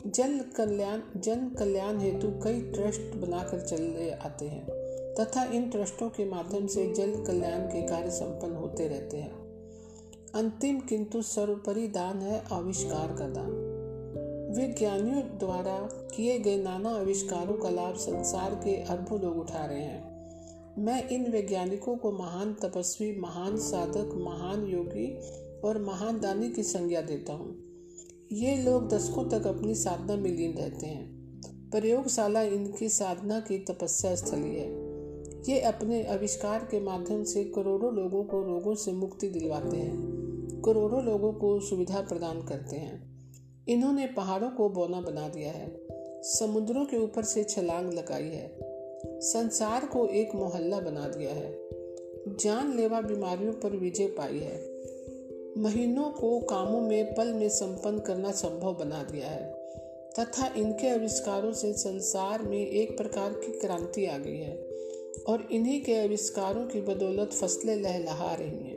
जन 0.06 0.38
कल्याण 0.56 1.00
जन 1.16 1.48
कल्याण 1.48 1.98
हेतु 1.98 2.28
कई 2.44 2.60
ट्रस्ट 2.60 3.16
बनाकर 3.16 3.60
चले 3.60 4.10
आते 4.10 4.46
हैं, 4.46 4.66
तथा 5.14 5.44
इन 5.44 5.70
ट्रस्टों 5.70 6.08
के 6.08 6.24
माध्यम 6.24 6.66
से 6.66 6.92
जल 6.92 7.24
कल्याण 7.24 7.60
के 7.60 7.82
कार्य 7.82 8.10
संपन्न 8.10 8.56
होते 8.56 8.88
रहते 8.88 9.16
हैं। 9.16 9.32
अंतिम 10.34 10.80
किंतु 10.80 11.22
सर्वोपरि 11.22 11.88
दान 11.88 12.22
है 12.22 12.44
आविष्कार 12.52 13.16
का 13.18 13.28
दान। 13.28 13.63
विज्ञानियों 14.54 15.20
द्वारा 15.20 15.78
किए 16.16 16.38
गए 16.38 16.62
नाना 16.62 16.90
आविष्कारों 16.90 17.54
का 17.54 17.70
लाभ 17.70 17.94
संसार 17.94 18.54
के 18.54 18.82
अरबों 18.82 19.20
लोग 19.20 19.38
उठा 19.38 19.64
रहे 19.64 19.82
हैं। 19.82 20.14
मैं 20.78 21.08
इन 21.08 21.30
वैज्ञानिकों 21.30 21.96
को 21.96 22.12
महान 22.12 22.54
तपस्वी, 22.54 23.20
महान 23.20 23.56
साधक, 23.56 24.10
महान 24.14 24.66
योगी 24.66 25.20
और 25.64 25.82
महान 25.82 26.20
दानी 26.20 26.50
की 26.50 26.62
संज्ञा 26.62 27.00
देता 27.00 27.32
हूँ। 27.32 27.56
ये 28.32 28.56
लोग 28.56 28.88
दशकों 28.88 29.24
तक 29.24 29.46
अपनी 29.46 29.74
साधना 29.74 30.16
में 30.16 30.36
लीन 30.36 30.52
रहते 30.52 30.86
हैं। 30.86 31.14
प्रयोगशाला 31.70 32.42
इनकी 32.42 32.88
साधना 32.88 33.40
की 33.40 33.58
तपस्या 33.58 34.14
स्थली 34.14 34.56
है। 34.56 34.84
ये 35.48 35.60
अपने 35.60 36.04
आविष्कार 36.04 36.58
के 36.70 36.80
माध्यम 36.80 37.24
से 37.24 37.44
करोड़ों 37.44 37.94
लोगों 37.94 38.24
को 38.24 38.42
रोगों 38.42 38.74
से 38.74 38.92
मुक्ति 38.92 39.28
दिलवाते 39.28 39.76
हैं। 39.76 40.14
करोड़ों 40.64 41.04
लोगों 41.04 41.32
को 41.32 41.60
सुविधा 41.60 42.00
प्रदान 42.00 42.42
करते 42.42 42.76
हैं। 42.76 43.13
इन्होंने 43.68 44.06
पहाड़ों 44.06 44.50
को 44.50 44.68
बौना 44.68 45.00
बना 45.00 45.28
दिया 45.28 45.52
है, 45.52 45.68
समुद्रों 46.22 46.84
के 46.84 46.96
ऊपर 46.96 47.22
से 47.22 47.44
छलांग 47.44 47.92
लगाई 47.92 48.28
है, 48.28 48.50
संसार 49.22 49.86
को 49.86 50.06
एक 50.06 50.34
मोहल्ला 50.34 50.80
बना 50.80 51.08
दिया 51.08 51.30
है, 51.30 51.52
जानलेवा 52.40 53.00
बीमारियों 53.00 53.52
पर 53.52 53.76
विजय 53.76 54.06
पाई 54.06 54.38
है, 54.38 54.58
महीनों 55.58 56.10
को 56.10 56.38
कामों 56.40 56.80
में 56.80 57.14
पल 57.14 57.32
में 57.32 57.48
संपन्न 57.48 57.98
करना 57.98 58.32
संभव 58.32 58.74
बना 58.74 59.02
दिया 59.02 59.28
है, 59.28 59.50
तथा 60.20 60.52
इनके 60.56 60.88
आविष्कारों 60.88 61.52
से 61.52 61.72
संसार 61.72 62.42
में 62.42 62.66
एक 62.66 62.96
प्रकार 62.96 63.32
की 63.32 63.58
क्रांति 63.60 64.06
आ 64.06 64.18
गई 64.18 64.38
है, 64.38 64.56
और 65.28 65.48
इन्हीं 65.52 65.80
के 65.82 65.98
आविष्कारों 66.04 66.66
की 66.66 66.80
बदौलत 66.80 67.32
फ़सलें 67.32 67.76
लहलहा 67.76 68.34
रही 68.34 68.64
हैं। 68.64 68.73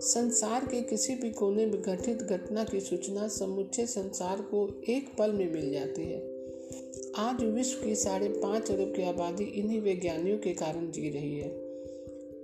संसार 0.00 0.64
के 0.64 0.80
किसी 0.80 1.14
भी 1.14 1.30
कोने 1.30 1.66
में 1.66 1.80
घटित 1.82 2.22
घटना 2.22 2.64
की 2.64 2.80
सूचना 2.80 3.28
समुचे 3.28 3.86
संसार 3.86 4.40
को 4.40 4.82
एक 4.88 5.08
पल 5.18 5.32
में 5.32 5.52
मिल 5.52 5.72
जाती 5.72 6.02
है। 6.02 6.18
आज 7.16 7.42
विश्व 7.44 7.84
की 7.84 7.94
साढ़े 7.94 8.28
पाँच 8.28 8.70
अरब 8.70 8.92
की 8.96 9.02
आबादी 9.02 9.44
इन्हीं 9.44 9.80
वैज्ञानियों 9.80 10.38
के 10.38 10.52
कारण 10.54 10.90
जी 10.90 11.10
रही 11.10 11.38
है, 11.38 11.48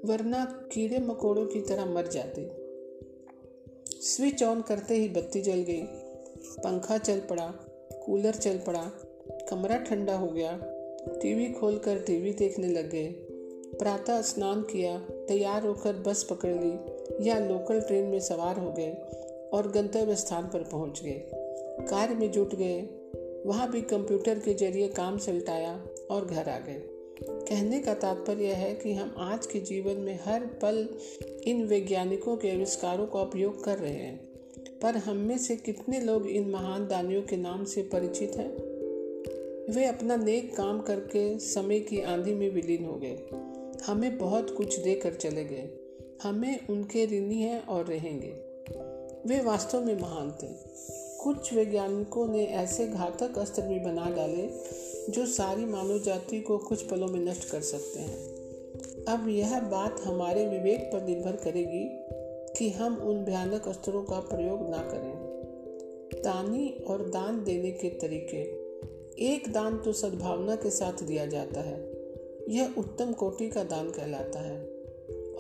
वरना 0.05 0.45
कीड़े 0.73 0.99
मकोड़ों 0.99 1.47
की 1.47 1.61
तरह 1.61 1.87
मर 1.87 2.07
जाते। 2.07 2.51
स्विच 4.01 4.43
ऑन 4.43 4.63
करते 4.63 4.95
ही 4.95 5.09
बत्ती 5.09 5.41
जल 5.41 5.63
गई, 5.63 5.83
पंखा 6.59 6.99
चल 6.99 7.21
पड़ा, 7.21 7.47
कूलर 8.07 8.35
चल 8.35 8.59
पड़ा, 8.59 8.91
कमरा 9.51 9.77
ठंडा 9.79 10.17
हो 10.17 10.27
गया, 10.27 10.59
टीवी 11.23 11.53
खोलकर 11.53 11.99
टीवी 11.99 12.33
देखने 12.33 12.69
लग 12.69 12.91
गए, 12.91 13.07
प्रातः 13.79 14.21
स्नान 14.23 14.63
किया, 14.63 14.99
तैयार 15.29 15.67
होकर 15.67 15.93
बस 15.93 16.23
पकड़ 16.23 16.55
ली 16.55 16.94
या 17.21 17.39
लोकल 17.39 17.81
ट्रेन 17.81 18.07
में 18.07 18.21
सवार 18.21 18.59
हो 18.59 18.73
गए 18.73 18.93
और 19.53 19.73
गंतव्य 19.75 20.17
स्थान 20.17 20.45
पर 20.45 20.63
पहुँच 20.63 21.03
गए। 21.05 21.31
कार्य 21.91 22.15
में 22.15 22.33
जुट 22.33 22.55
गए। 22.55 22.89
वहाँ 23.47 23.71
भी 23.71 23.83
कंप्यूटर 23.83 24.39
के 24.39 24.55
ज़रिए 24.55 24.89
काम 24.89 25.19
सलटाया 25.19 25.87
और 26.11 26.25
घर 26.25 26.49
आ 26.49 26.59
गए। 26.59 26.83
कहने 27.23 27.81
का 27.81 27.95
तात्पर्य 27.95 28.47
है 28.47 28.75
कि 28.75 28.93
हम 28.93 29.15
आज 29.19 29.47
के 29.47 29.61
जीवन 29.61 29.97
में 29.97 30.21
हर 30.25 30.41
पल 30.41 30.89
इन 31.45 31.65
वैज्ञानिकों 31.65 32.37
के 32.37 32.51
आविष्कारों 32.51 33.07
का 33.07 33.21
उपयोग 33.21 33.65
कर 33.65 33.79
रहे 33.79 33.93
हैं। 33.93 34.29
पर 34.83 34.97
हम 34.97 35.17
में 35.17 35.39
से 35.39 35.57
कितने 35.57 36.01
लोग 36.01 36.27
इन 36.27 36.51
महान 36.51 36.89
दानियों 36.89 37.23
के 37.23 37.37
नाम 37.37 37.65
से 37.65 37.83
परिचित 37.83 38.33
हैं? 38.37 38.57
वे 39.75 39.85
अपना 39.85 40.17
नेक 40.17 40.57
काम 40.57 40.81
करके 40.81 41.39
समय 41.39 41.81
की 41.81 42.01
आंधी 42.01 42.35
में 42.35 42.51
विलीन 42.51 42.85
हो 42.85 42.95
गए। 42.95 43.19
हमें 43.87 44.19
बहुत 44.19 44.57
कुछ 44.57 44.79
देकर 44.79 45.15
चले 45.15 45.45
गए। 45.45 45.84
हमें 46.23 46.67
उनके 46.69 47.07
ऋणी 47.07 47.43
हैं 47.43 47.67
और 47.67 47.85
रहेंगे। 47.85 48.33
वे 49.27 49.41
वास्तव 49.41 49.85
में 49.85 50.01
महान 50.01 50.31
थे। 50.31 50.75
कुछ 51.23 51.55
वैज्ञानिकों 51.55 52.29
ने 52.29 52.47
ऐसे 52.47 52.87
घातक 52.87 53.39
अस्त्र 53.39 53.63
भी 53.63 53.79
बना 53.79 54.11
डाले, 54.11 54.51
जो 55.13 55.27
सारी 55.27 55.65
मानव 55.65 55.99
जाति 55.99 56.41
को 56.41 56.59
कुछ 56.59 56.83
पलों 56.83 57.09
में 57.09 57.21
नष्ट 57.21 57.51
कर 57.51 57.61
सकते 57.61 57.99
हैं। 57.99 58.35
अब 59.05 59.29
यह 59.29 59.61
बात 59.61 60.01
हमारे 60.01 60.49
विवेक 60.49 60.91
पर 60.93 61.03
निर्भर 61.03 61.37
करेगी 61.37 61.89
कि 62.59 62.71
हम 62.71 62.97
उन 62.97 63.25
भयानक 63.25 63.69
अस्त्रों 63.69 64.03
का 64.03 64.21
प्रयोग 64.21 64.69
ना 64.69 64.79
करें। 64.79 65.25
दानी 66.25 66.69
और 66.89 67.09
दान 67.09 67.45
देने 67.45 67.71
के 67.71 67.89
तरीके। 67.89 68.65
एक 69.27 69.53
दान 69.53 69.79
तो 69.79 69.93
सद्भावना 69.93 70.57
के 70.57 70.71
साथ 70.71 71.03
दिया 71.03 71.27
जाता 71.27 71.61
है। 71.61 71.91
यह 72.49 72.75
उत्तम 72.79 73.13
कोटि 73.13 73.49
का 73.49 73.65
दान 73.65 73.91
कहलाता 73.91 74.41
है। 74.41 74.64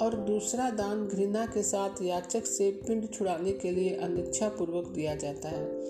और 0.02 0.14
दूसरा 0.14 0.70
दान 0.70 1.06
घृणा 1.06 1.46
के 1.46 1.62
साथ 1.62 2.02
याचक 2.02 2.46
से 2.46 2.70
पिंड 2.70 3.10
छुड़ाने 3.10 3.52
के 3.52 3.70
लिए 3.70 3.96
अनिच्छा 3.96 4.48
पूर्वक 4.48 4.88
दिया 4.88 5.14
जाता 5.14 5.48
है। 5.48 5.84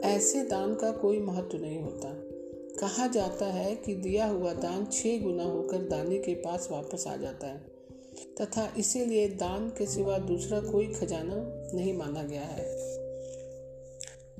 ऐसे 0.00 0.42
दान 0.42 0.74
का 0.74 0.90
कोई 0.90 1.20
महत्व 1.20 1.58
नहीं 1.58 1.82
होता। 1.82 2.08
कहा 2.80 3.06
जाता 3.06 3.46
है 3.46 3.76
कि 3.76 3.94
दिया 3.94 4.26
हुआ 4.26 4.52
दान 4.52 4.86
छह 4.86 5.22
गुना 5.22 5.44
होकर 5.44 5.78
दानी 5.78 6.18
के 6.18 6.34
पास 6.34 6.68
वापस 6.70 7.06
आ 7.06 7.16
जाता 7.16 7.46
है। 7.46 7.80
तथा 8.40 8.74
इसीलिए 8.78 9.28
दान 9.28 9.68
के 9.68 9.86
सिवा 9.86 10.18
दूसरा 10.18 10.60
कोई 10.60 10.86
खजाना 10.86 11.34
नहीं 11.76 11.98
माना 11.98 12.22
गया 12.22 12.42
है। 12.42 12.64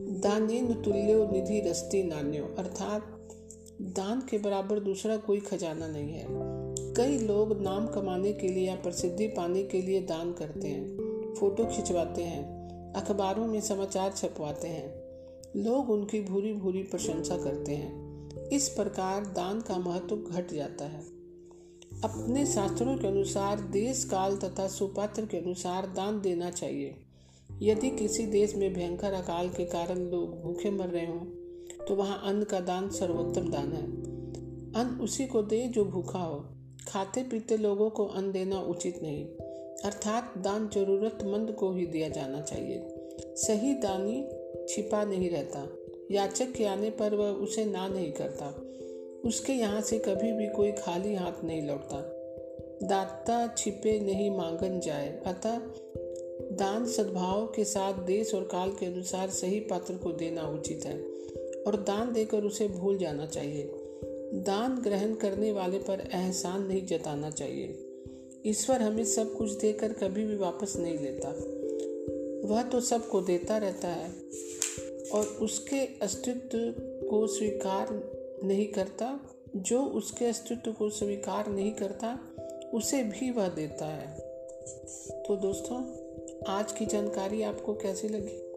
दाने 0.01 0.75
तुल्यो 0.85 1.31
निधि 1.33 1.61
रस्ती 1.61 2.03
नान्यो। 2.03 2.55
अर्थात, 2.59 3.29
दान 3.81 4.23
के 4.31 4.39
बराबर 4.39 4.81
दूसरा 4.81 5.17
कोई 5.17 5.41
खजाना 5.41 5.89
नहीं 5.89 6.13
है। 6.13 6.27
कई 7.01 7.19
लोग 7.19 7.61
नाम 7.63 7.87
कमाने 7.87 8.33
के 8.33 8.49
लिए 8.49 8.69
या 8.69 8.75
प्रसिद्धि 8.75 9.27
पाने 9.27 9.63
के 9.63 9.83
लिए 9.83 10.01
दान 10.01 10.33
करते 10.33 10.69
हैं, 10.69 10.97
फ़ोटो 11.35 11.65
खिंचवाते 11.65 12.23
हैं, 12.23 12.43
अखबारों 12.93 13.47
में 13.47 13.61
समाचार 13.61 14.13
छपवाते 14.13 14.69
हैं। 14.69 14.95
लोग 15.57 15.91
उनकी 15.91 16.21
भूरी 16.21 16.53
भूरी 16.53 16.83
प्रशंसा 16.83 17.37
करते 17.37 17.75
हैं। 17.75 18.01
इस 18.49 18.69
प्रकार 18.69 19.25
दान 19.25 19.61
का 19.61 19.79
महत्व 19.79 20.17
घट 20.17 20.53
जाता 20.53 20.85
है। 20.85 21.01
अपने 22.05 22.47
शास्त्रों 22.47 22.97
के 22.97 23.07
अनुसार 23.07 23.61
देश 23.61 24.05
काल 24.05 24.37
तथा 24.37 24.69
सुपात्र 24.69 25.27
के 25.27 25.37
अनुसार 25.37 25.87
दान 25.87 26.21
देना 26.21 26.51
चाहिए। 26.51 26.95
यदि 27.63 27.91
किसी 27.91 28.27
देश 28.27 28.57
में 28.57 28.75
भयंकर 28.75 29.13
अकाल 29.13 29.49
के 29.49 29.65
कारण 29.65 29.99
लोग 29.99 30.41
भूखे 30.41 30.71
मर 30.71 30.89
रहे 30.89 31.07
हों 31.07 31.27
तो 31.87 31.95
वहाँ 31.95 32.23
अन्न 32.25 32.45
का 32.45 32.61
दान 32.61 32.91
सर्वोत्तम 32.91 33.51
दान 33.51 33.73
है। 33.73 33.87
अन्न 34.73 35.01
उसी 35.01 35.27
को 35.27 35.43
दे 35.43 35.69
जो 35.69 35.85
भूखा 35.85 36.19
हो। 36.19 36.57
खाते 36.89 37.23
पीते 37.23 37.57
लोगों 37.57 37.91
को 37.91 38.07
अन्न 38.07 38.33
देना 38.33 38.61
उचित 38.61 39.03
नहीं। 39.03 39.25
अर्थात 39.85 40.35
दान 40.39 40.69
जरूरतमंद 40.69 41.53
को 41.53 41.73
ही 41.73 41.87
दिया 41.87 42.09
जाना 42.09 42.41
चाहिए। 42.41 42.89
सही 43.37 43.75
दानी 43.75 44.29
छिपा 44.69 45.05
नहीं 45.05 45.31
रहता। 45.31 45.77
याचक 46.11 46.53
के 46.53 46.65
आने 46.65 46.91
पर 46.91 47.15
वह 47.15 47.29
उसे 47.29 47.65
ना 47.65 47.89
नहीं 47.89 48.13
करता। 48.13 48.47
उसके 49.29 49.53
यहाँ 49.53 49.81
से 49.81 49.99
कभी 49.99 50.33
भी 50.33 50.49
कोई 50.49 50.73
खाली 50.73 51.15
हाथ 51.15 51.45
नहीं 51.45 51.63
लौटता। 51.63 51.97
दाता 52.87 53.55
छिपे 53.59 54.01
नहीं 54.01 54.37
मांगन 54.37 54.81
जाए। 54.81 55.23
अतः 55.27 55.59
दान 56.57 56.87
सद्भाव 56.87 57.47
के 57.47 57.65
साथ 57.65 57.95
देश 57.95 58.35
और 58.35 58.43
काल 58.43 58.71
के 58.71 58.87
अनुसार 58.87 59.31
सही 59.31 59.61
पात्र 59.61 59.95
को 59.95 60.13
देना 60.13 60.43
उचित 60.43 60.81
है 60.85 61.03
और 61.63 61.77
दान 61.77 62.13
देकर 62.13 62.45
उसे 62.45 62.69
भूल 62.69 62.99
जाना 62.99 63.27
चाहिए। 63.27 63.80
दान 64.35 64.81
ग्रहण 64.83 65.15
करने 65.15 65.53
वाले 65.53 65.79
पर 65.79 66.01
एहसान 66.13 66.63
नहीं 66.63 66.87
जताना 66.87 67.31
चाहिए। 67.31 67.87
ईश्वर 68.47 68.81
हमें 68.81 69.05
सब 69.05 69.35
कुछ 69.35 69.51
देकर 69.51 69.93
कभी 69.93 70.25
भी 70.25 70.37
वापस 70.37 70.77
नहीं 70.77 70.99
लेता। 70.99 71.29
वह 72.49 72.63
तो 72.63 72.81
सबको 72.81 73.21
देता 73.21 73.59
रहता 73.59 73.89
है 73.89 74.11
और 75.13 75.27
उसके 75.27 75.81
अस्तित्व 75.81 76.59
को 77.09 77.27
स्वीकार 77.27 78.11
नहीं 78.45 78.67
करता। 78.67 79.21
जो 79.57 79.83
उसके 79.83 80.25
अस्तित्व 80.25 80.73
को 80.73 80.91
स्वीकार 80.91 81.49
नहीं 81.49 81.73
करता, 81.73 82.19
उसे 82.75 83.03
भी 83.03 83.31
वह 83.31 83.49
देता 83.49 83.87
है। 83.87 84.19
तो 85.23 85.37
दोस्तों, 85.37 85.77
आज 86.47 86.73
की 86.73 86.87
जानकारी 86.87 87.43
आपको 87.43 87.75
कैसी 87.75 88.09
लगी? 88.09 88.51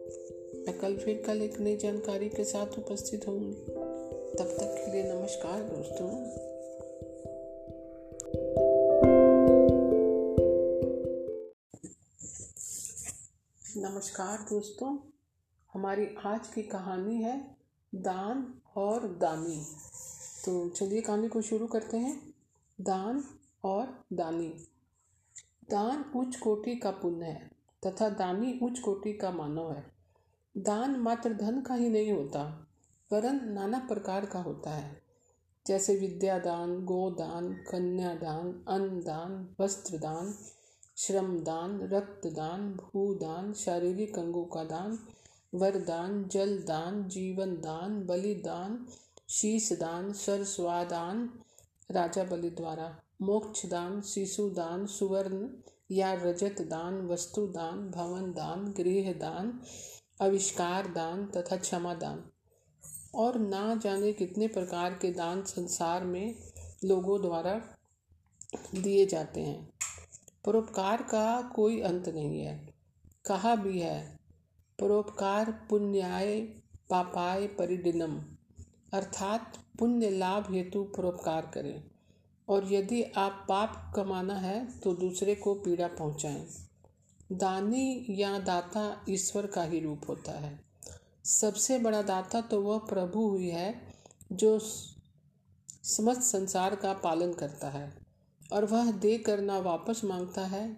मैं 0.62 0.78
कल 0.78 0.96
फिर 0.96 1.22
कल 1.26 1.42
एक 1.42 1.60
नई 1.60 1.76
जानकारी 1.76 2.28
के 2.28 2.44
साथ 2.44 2.78
उपस्थित 2.78 3.28
होंगी 3.28 3.83
तब 4.34 4.44
तक 4.44 4.74
के 4.78 4.92
लिए 4.92 5.12
नमस्कार 5.12 5.62
दोस्तों। 5.62 6.08
नमस्कार 13.82 14.38
दोस्तों, 14.38 14.98
हमारी 15.74 16.08
आज 16.26 16.48
की 16.48 16.62
कहानी 16.62 17.22
है 17.22 17.56
दान 17.94 18.54
और 18.76 19.08
दानी। 19.08 19.66
तो 20.44 20.68
चलिए 20.68 21.00
कहानी 21.00 21.28
को 21.28 21.42
शुरू 21.42 21.66
करते 21.66 21.96
हैं। 21.96 22.34
दान 22.80 23.24
और 23.64 24.04
दानी। 24.12 24.48
दान 25.70 26.04
उच्च 26.16 26.36
कोटि 26.36 26.76
का 26.76 26.90
पुण्य 26.90 27.26
है, 27.26 27.50
तथा 27.86 28.08
दानी 28.08 28.60
उच्च 28.62 28.78
कोटि 28.78 29.12
का 29.12 29.30
मानव 29.30 29.72
है। 29.72 29.86
दान 30.56 30.96
मात्र 30.96 31.32
धन 31.34 31.60
का 31.60 31.74
ही 31.74 31.88
नहीं 31.88 32.12
होता 32.12 32.70
वरन 33.12 33.40
नाना 33.52 33.78
प्रकार 33.78 34.26
का 34.26 34.38
होता 34.38 34.70
है। 34.70 35.02
जैसे 35.66 35.96
विद्यादान, 35.96 36.84
गोदान, 36.84 37.52
कन्यादान, 37.52 38.64
अन्नदान, 38.68 39.54
वस्त्रदान, 39.60 40.34
श्रमदान, 40.96 41.80
रक्तदान, 41.82 42.72
भूदान, 42.72 43.52
शारीरिक 43.52 44.18
अंगों 44.18 44.44
का 44.44 44.64
दान, 44.64 44.98
वरदान, 45.54 46.28
जलदान, 46.28 47.08
जीवनदान, 47.08 48.06
बलिदान, 48.06 48.86
शीशदान, 49.28 50.12
सरस्वादान, 50.12 51.30
राजा 51.90 52.24
बलि 52.24 52.50
द्वारा, 52.50 53.00
मोक्षदान, 53.22 54.00
शिशुदान, 54.00 54.86
सुवर्ण 54.86 55.48
या 55.90 56.14
रजत 56.14 56.56
दान 56.60 57.06
वस्तुदान 57.06 57.90
भवन 57.90 58.32
दान 58.32 58.74
गृह 58.76 59.12
दान 59.12 59.60
आविष्कार 60.22 60.86
दान 60.86 61.26
तथा 61.26 61.56
क्षमा 61.56 61.94
दान 61.94 62.30
और 63.14 63.38
ना 63.38 63.74
जाने 63.74 64.12
कितने 64.12 64.48
प्रकार 64.48 64.90
के 64.92 65.10
दान 65.10 65.42
संसार 65.42 66.04
में 66.04 66.34
लोगों 66.84 67.22
द्वारा 67.22 67.60
दिए 68.74 69.06
जाते 69.06 69.40
हैं। 69.40 69.70
परोपकार 70.44 71.02
का 71.02 71.42
कोई 71.42 71.80
अंत 71.80 72.08
नहीं 72.08 72.40
है। 72.40 72.74
कहा 73.26 73.54
भी 73.54 73.80
है, 73.80 74.18
परोपकार 74.78 75.66
पुण्याय 75.70 76.40
पापाय 76.90 77.46
परिडिनम 77.46 78.20
अर्थात 78.94 79.58
पुण्य 79.78 80.10
लाभ 80.10 80.52
हेतु 80.54 80.82
परोपकार 80.84 81.50
करें। 81.54 81.84
और 82.48 82.72
यदि 82.72 83.02
आप 83.02 83.46
पाप 83.48 83.92
कमाना 83.96 84.34
है 84.34 84.80
तो 84.80 84.94
दूसरे 84.94 85.34
को 85.34 85.54
पीड़ा 85.54 85.88
पहुंचाएँ। 85.88 86.46
दानी 87.32 88.06
या 88.10 88.38
दाता 88.38 89.04
ईश्वर 89.10 89.46
का 89.46 89.62
ही 89.62 89.80
रूप 89.80 90.00
होता 90.08 90.32
है। 90.32 90.63
सबसे 91.24 91.78
बड़ा 91.78 92.02
दाता 92.02 92.40
तो 92.40 92.60
वह 92.60 92.78
प्रभु 92.78 93.28
हुई 93.28 93.48
है, 93.48 93.94
जो 94.32 94.58
समस्त 95.82 96.22
संसार 96.22 96.74
का 96.74 96.92
पालन 96.92 97.32
करता 97.32 97.68
है, 97.68 97.98
और 98.52 98.64
वह 98.64 98.92
दे 98.92 99.18
कर 99.18 99.40
ना 99.40 99.58
वापस 99.58 100.00
माँगता 100.04 100.46
है, 100.46 100.76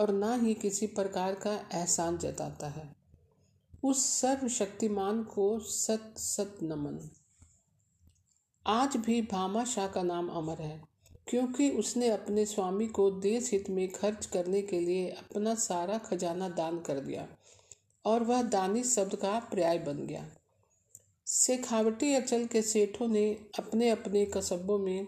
और 0.00 0.12
ना 0.12 0.34
ही 0.34 0.54
किसी 0.54 0.86
प्रकार 0.86 1.34
का 1.34 1.52
एहसान 1.74 2.18
जताता 2.18 2.68
है। 2.68 2.96
उस 3.84 4.06
सर्वशक्तिमान 4.06 5.22
को 5.22 5.58
सत 5.58 6.14
सत 6.18 6.58
नमन। 6.62 7.10
आज 8.66 8.96
भी 8.96 9.22
भामा 9.22 9.64
शाह 9.64 9.86
का 9.86 10.02
नाम 10.02 10.28
अमर 10.28 10.62
है, 10.62 10.82
क्योंकि 11.28 11.70
उसने 11.70 12.08
अपने 12.08 12.46
स्वामी 12.46 12.86
को 12.86 13.10
देश 13.10 13.50
हित 13.52 13.70
में 13.70 13.92
खर्च 13.92 14.26
करने 14.26 14.62
के 14.62 14.80
लिए 14.80 15.08
अपना 15.08 15.54
सारा 15.54 15.98
खजाना 15.98 16.48
दान 16.48 16.80
कर 16.80 17.00
दिया। 17.00 17.28
और 18.04 18.22
वह 18.22 18.42
दानी 18.42 18.84
शब्द 18.84 19.14
का 19.16 19.38
पर्याय 19.38 19.78
बन 19.78 20.06
गया। 20.06 20.28
शेखावटी 21.26 22.14
अचल 22.14 22.46
के 22.46 22.62
सेठों 22.62 23.08
ने 23.08 23.38
अपने 23.58 23.90
अपने 23.90 24.24
कस्बों 24.26 24.78
में 24.78 25.06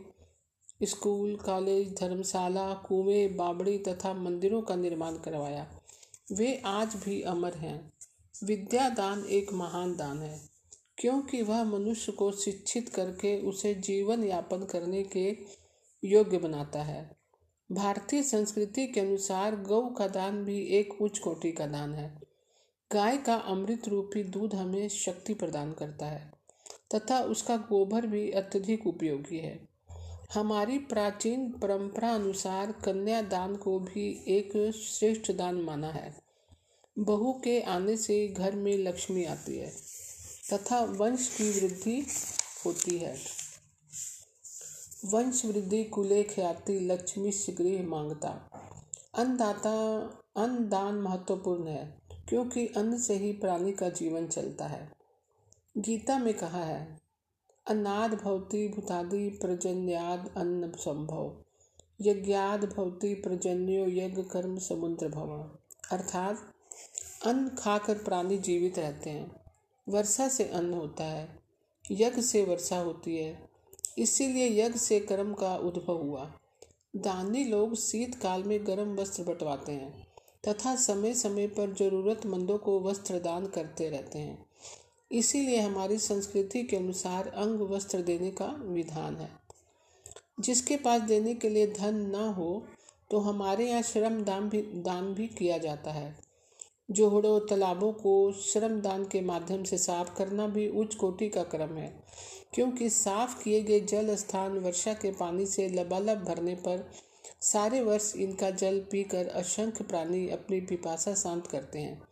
स्कूल, 0.83 1.37
कॉलेज, 1.37 1.95
धर्मशाला, 2.01 2.75
कुएँ, 2.75 3.29
बाबड़ी 3.29 3.79
तथा 3.79 4.15
मंदिरों 4.15 4.63
का 4.63 4.77
निर्माण 4.77 5.17
करवाया। 5.17 5.81
वे 6.33 6.63
आज 6.67 6.97
भी 6.97 7.23
अमर 7.23 7.55
हैं। 7.55 7.93
विद्या 8.45 8.89
दान 8.89 9.25
एक 9.25 9.53
महान 9.53 9.97
दान 9.97 10.19
है, 10.19 10.41
क्योंकि 10.99 11.43
वह 11.43 11.65
मनुष्य 11.65 12.13
को 12.13 12.33
शिक्षित 12.33 12.89
करके 12.89 13.41
उसे 13.41 13.75
जीवन 13.75 14.25
यापन 14.25 14.65
करने 14.65 15.03
के 15.03 15.37
योग्य 16.05 16.39
बनाता 16.39 16.83
है। 16.83 17.17
भारतीय 17.73 18.23
संस्कृति 18.23 18.87
के 18.87 19.01
अनुसार 19.01 19.57
गौ 19.57 19.83
का 19.83 20.09
दान 20.09 20.45
भी 20.45 20.61
एक 20.61 21.03
उच्च 21.03 21.19
कोटि 21.19 21.53
का 21.53 21.67
दान 21.67 21.95
है। 21.95 22.24
गाय 22.93 23.17
का 23.17 23.35
अमृत 23.35 23.89
रूपी 23.89 24.23
दूध 24.23 24.55
हमें 24.55 24.89
शक्ति 24.89 25.35
प्रदान 25.35 25.73
करता 25.73 26.07
है, 26.07 26.33
तथा 26.95 27.21
उसका 27.21 27.57
गोबर 27.57 28.07
भी 28.07 28.31
अत्यधिक 28.31 28.87
उपयोगी 28.87 29.39
है। 29.39 29.69
हमारी 30.35 30.79
प्राचीन 30.79 31.51
परंपरा 31.53 32.15
अनुसार 32.15 32.73
कन्या 32.73 33.23
दान 33.23 33.57
को 33.57 33.79
भी 33.81 34.25
एक 34.29 34.73
श्रेष्ठ 34.73 35.33
दान 35.33 35.55
माना 35.55 35.89
है। 35.89 36.17
बहू 36.99 37.33
के 37.33 37.61
आने 37.61 37.97
से 37.97 38.29
घर 38.29 38.57
में 38.57 38.79
लक्ष्मी 38.79 39.25
आती 39.25 39.59
है, 39.59 39.73
तथा 40.53 40.81
वंश 40.81 41.29
की 41.41 41.61
वृद्धि 41.61 42.07
होती 42.67 42.99
है। 42.99 43.17
वंश 45.05 45.45
वृद्धि 45.45 45.85
कुले 45.85 46.23
ख्याति 46.25 46.81
लक्ष्मी 46.81 47.33
शीघ्र 47.33 47.87
माँगता। 47.87 48.51
अन्नदाता, 49.15 49.75
अन्नदान 50.37 50.95
महत्वपूर्ण 50.95 51.69
है। 51.69 52.04
क्योंकि 52.29 52.67
अन्न 52.67 52.99
से 52.99 53.15
ही 53.15 53.33
प्राणी 53.33 53.73
का 53.73 53.89
जीवन 53.89 54.27
चलता 54.27 54.67
है। 54.67 54.93
गीता 55.79 56.19
में 56.19 56.35
कहा 56.35 56.65
है 56.65 57.01
अन्नाद 57.67 58.15
भवती 58.15 58.69
भूतादि 58.69 59.29
प्रजन्याद 59.29 60.35
अन्न 60.37 60.73
संभव। 60.73 61.37
यज्ञाद 62.01 62.65
भवती 62.65 63.15
प्रजन्यो 63.15 63.87
यज्ञ 63.87 64.23
कर्म 64.23 64.59
समुद्र 64.59 65.09
भव। 65.09 65.59
अर्थात, 65.93 66.55
अन्न 67.27 67.49
खाकर 67.49 67.95
प्राणी 67.95 68.39
जीवित 68.39 68.79
रहते 68.79 69.11
हैं। 69.11 69.41
वर्षा 69.89 70.29
से 70.29 70.45
अन्न 70.45 70.75
होता 70.75 71.05
है, 71.05 71.39
यज्ञ 71.91 72.23
से 72.23 72.45
वर्षा 72.45 72.79
होती 72.79 73.17
है। 73.17 73.51
इसीलिए 73.99 74.65
यज्ञ 74.65 74.79
से 74.79 75.01
कर्म 75.01 75.35
का 75.35 75.57
उद्भव 75.57 76.03
हुआ। 76.03 76.33
दानी 76.97 77.45
लोग 77.45 77.75
शीतकाल 77.75 78.45
में 78.45 78.67
गर्म 78.67 78.95
वस्त्र 78.95 79.23
बंटवाते 79.23 79.73
हैं। 79.73 80.14
तथा 80.45 80.75
समय 80.77 81.15
समय 81.15 81.47
पर 81.49 81.73
जरूरतमंदों 81.73 82.59
को 82.59 82.79
वस्त्र 82.81 83.19
दान 83.21 83.47
करते 83.47 83.89
रहते 83.91 84.19
हैं। 84.19 84.47
इसीलिए 85.11 85.61
हमारी 85.61 85.99
संस्कृति 85.99 86.63
के 86.63 86.77
अनुसार 86.77 87.29
अंग 87.29 87.61
वस्त्र 87.71 88.03
देने 88.03 88.31
का 88.31 88.47
विधान 88.65 89.17
है। 89.17 89.31
जिसके 90.41 90.77
पास 90.77 91.01
देने 91.03 91.35
के 91.35 91.49
लिए 91.49 91.67
धन 91.73 91.97
न 92.11 92.29
हो 92.35 92.67
तो 93.11 93.19
हमारे 93.21 93.69
यहाँ 93.69 93.83
श्रम 93.83 94.23
दान 94.25 94.49
भी 94.49 94.63
दान 94.85 95.13
भी 95.15 95.27
किया 95.29 95.59
जाता 95.59 95.91
है। 95.91 96.17
जोहड़ों, 96.91 97.39
तालाबों 97.41 97.93
को 97.93 98.33
श्रम 98.43 98.81
दान 98.81 99.05
के 99.05 99.21
माध्यम 99.21 99.63
से 99.65 99.79
साफ़ 99.79 100.15
करना 100.17 100.47
भी 100.47 100.67
उच्च 100.71 100.95
कोटि 100.95 101.29
का 101.29 101.43
क्रम 101.45 101.77
है, 101.77 101.89
क्योंकि 102.55 102.89
साफ़ 102.91 103.43
किए 103.43 103.63
गए 103.63 103.81
जल 103.83 104.15
स्थान 104.17 104.59
वर्षा 104.59 104.93
के 104.95 105.11
पानी 105.13 105.47
से 105.47 105.69
लबालब 105.69 106.25
भरने 106.25 106.55
पर 106.59 106.89
सारे 107.41 107.81
वर्ष 107.81 108.17
इनका 108.17 108.51
जल 108.51 108.81
पीकर 108.91 109.29
असंख्य 109.29 109.85
प्राणी 109.85 110.29
अपनी 110.29 110.61
पिपासा 110.61 111.15
शांत 111.15 111.47
करते 111.47 111.79
हैं। 111.79 112.03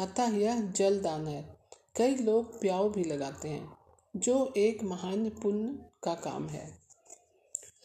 अतः 0.00 0.36
यह 0.36 0.60
जल 0.60 1.00
दान 1.00 1.26
है। 1.26 1.56
कई 1.96 2.14
लोग 2.14 2.60
प्याव 2.60 2.90
भी 2.90 3.04
लगाते 3.04 3.48
हैं, 3.48 3.78
जो 4.16 4.52
एक 4.56 4.84
महान 4.84 5.28
पुण्य 5.28 5.78
का 6.02 6.14
काम 6.14 6.48
है। 6.48 6.78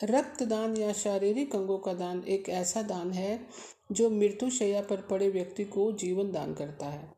रक्तदान 0.03 0.77
या 0.77 0.93
शारीरिक 0.93 1.55
अंगों 1.55 1.77
का 1.77 1.93
दान 1.93 2.23
एक 2.23 2.49
ऐसा 2.49 2.81
दान 2.81 3.11
है, 3.11 3.47
जो 3.91 4.09
मृत्युशैया 4.09 4.81
पर 4.81 5.01
पड़े 5.01 5.29
व्यक्ति 5.29 5.65
को 5.65 5.91
जीवन 5.91 6.31
दान 6.31 6.53
करता 6.53 6.85
है। 6.85 7.13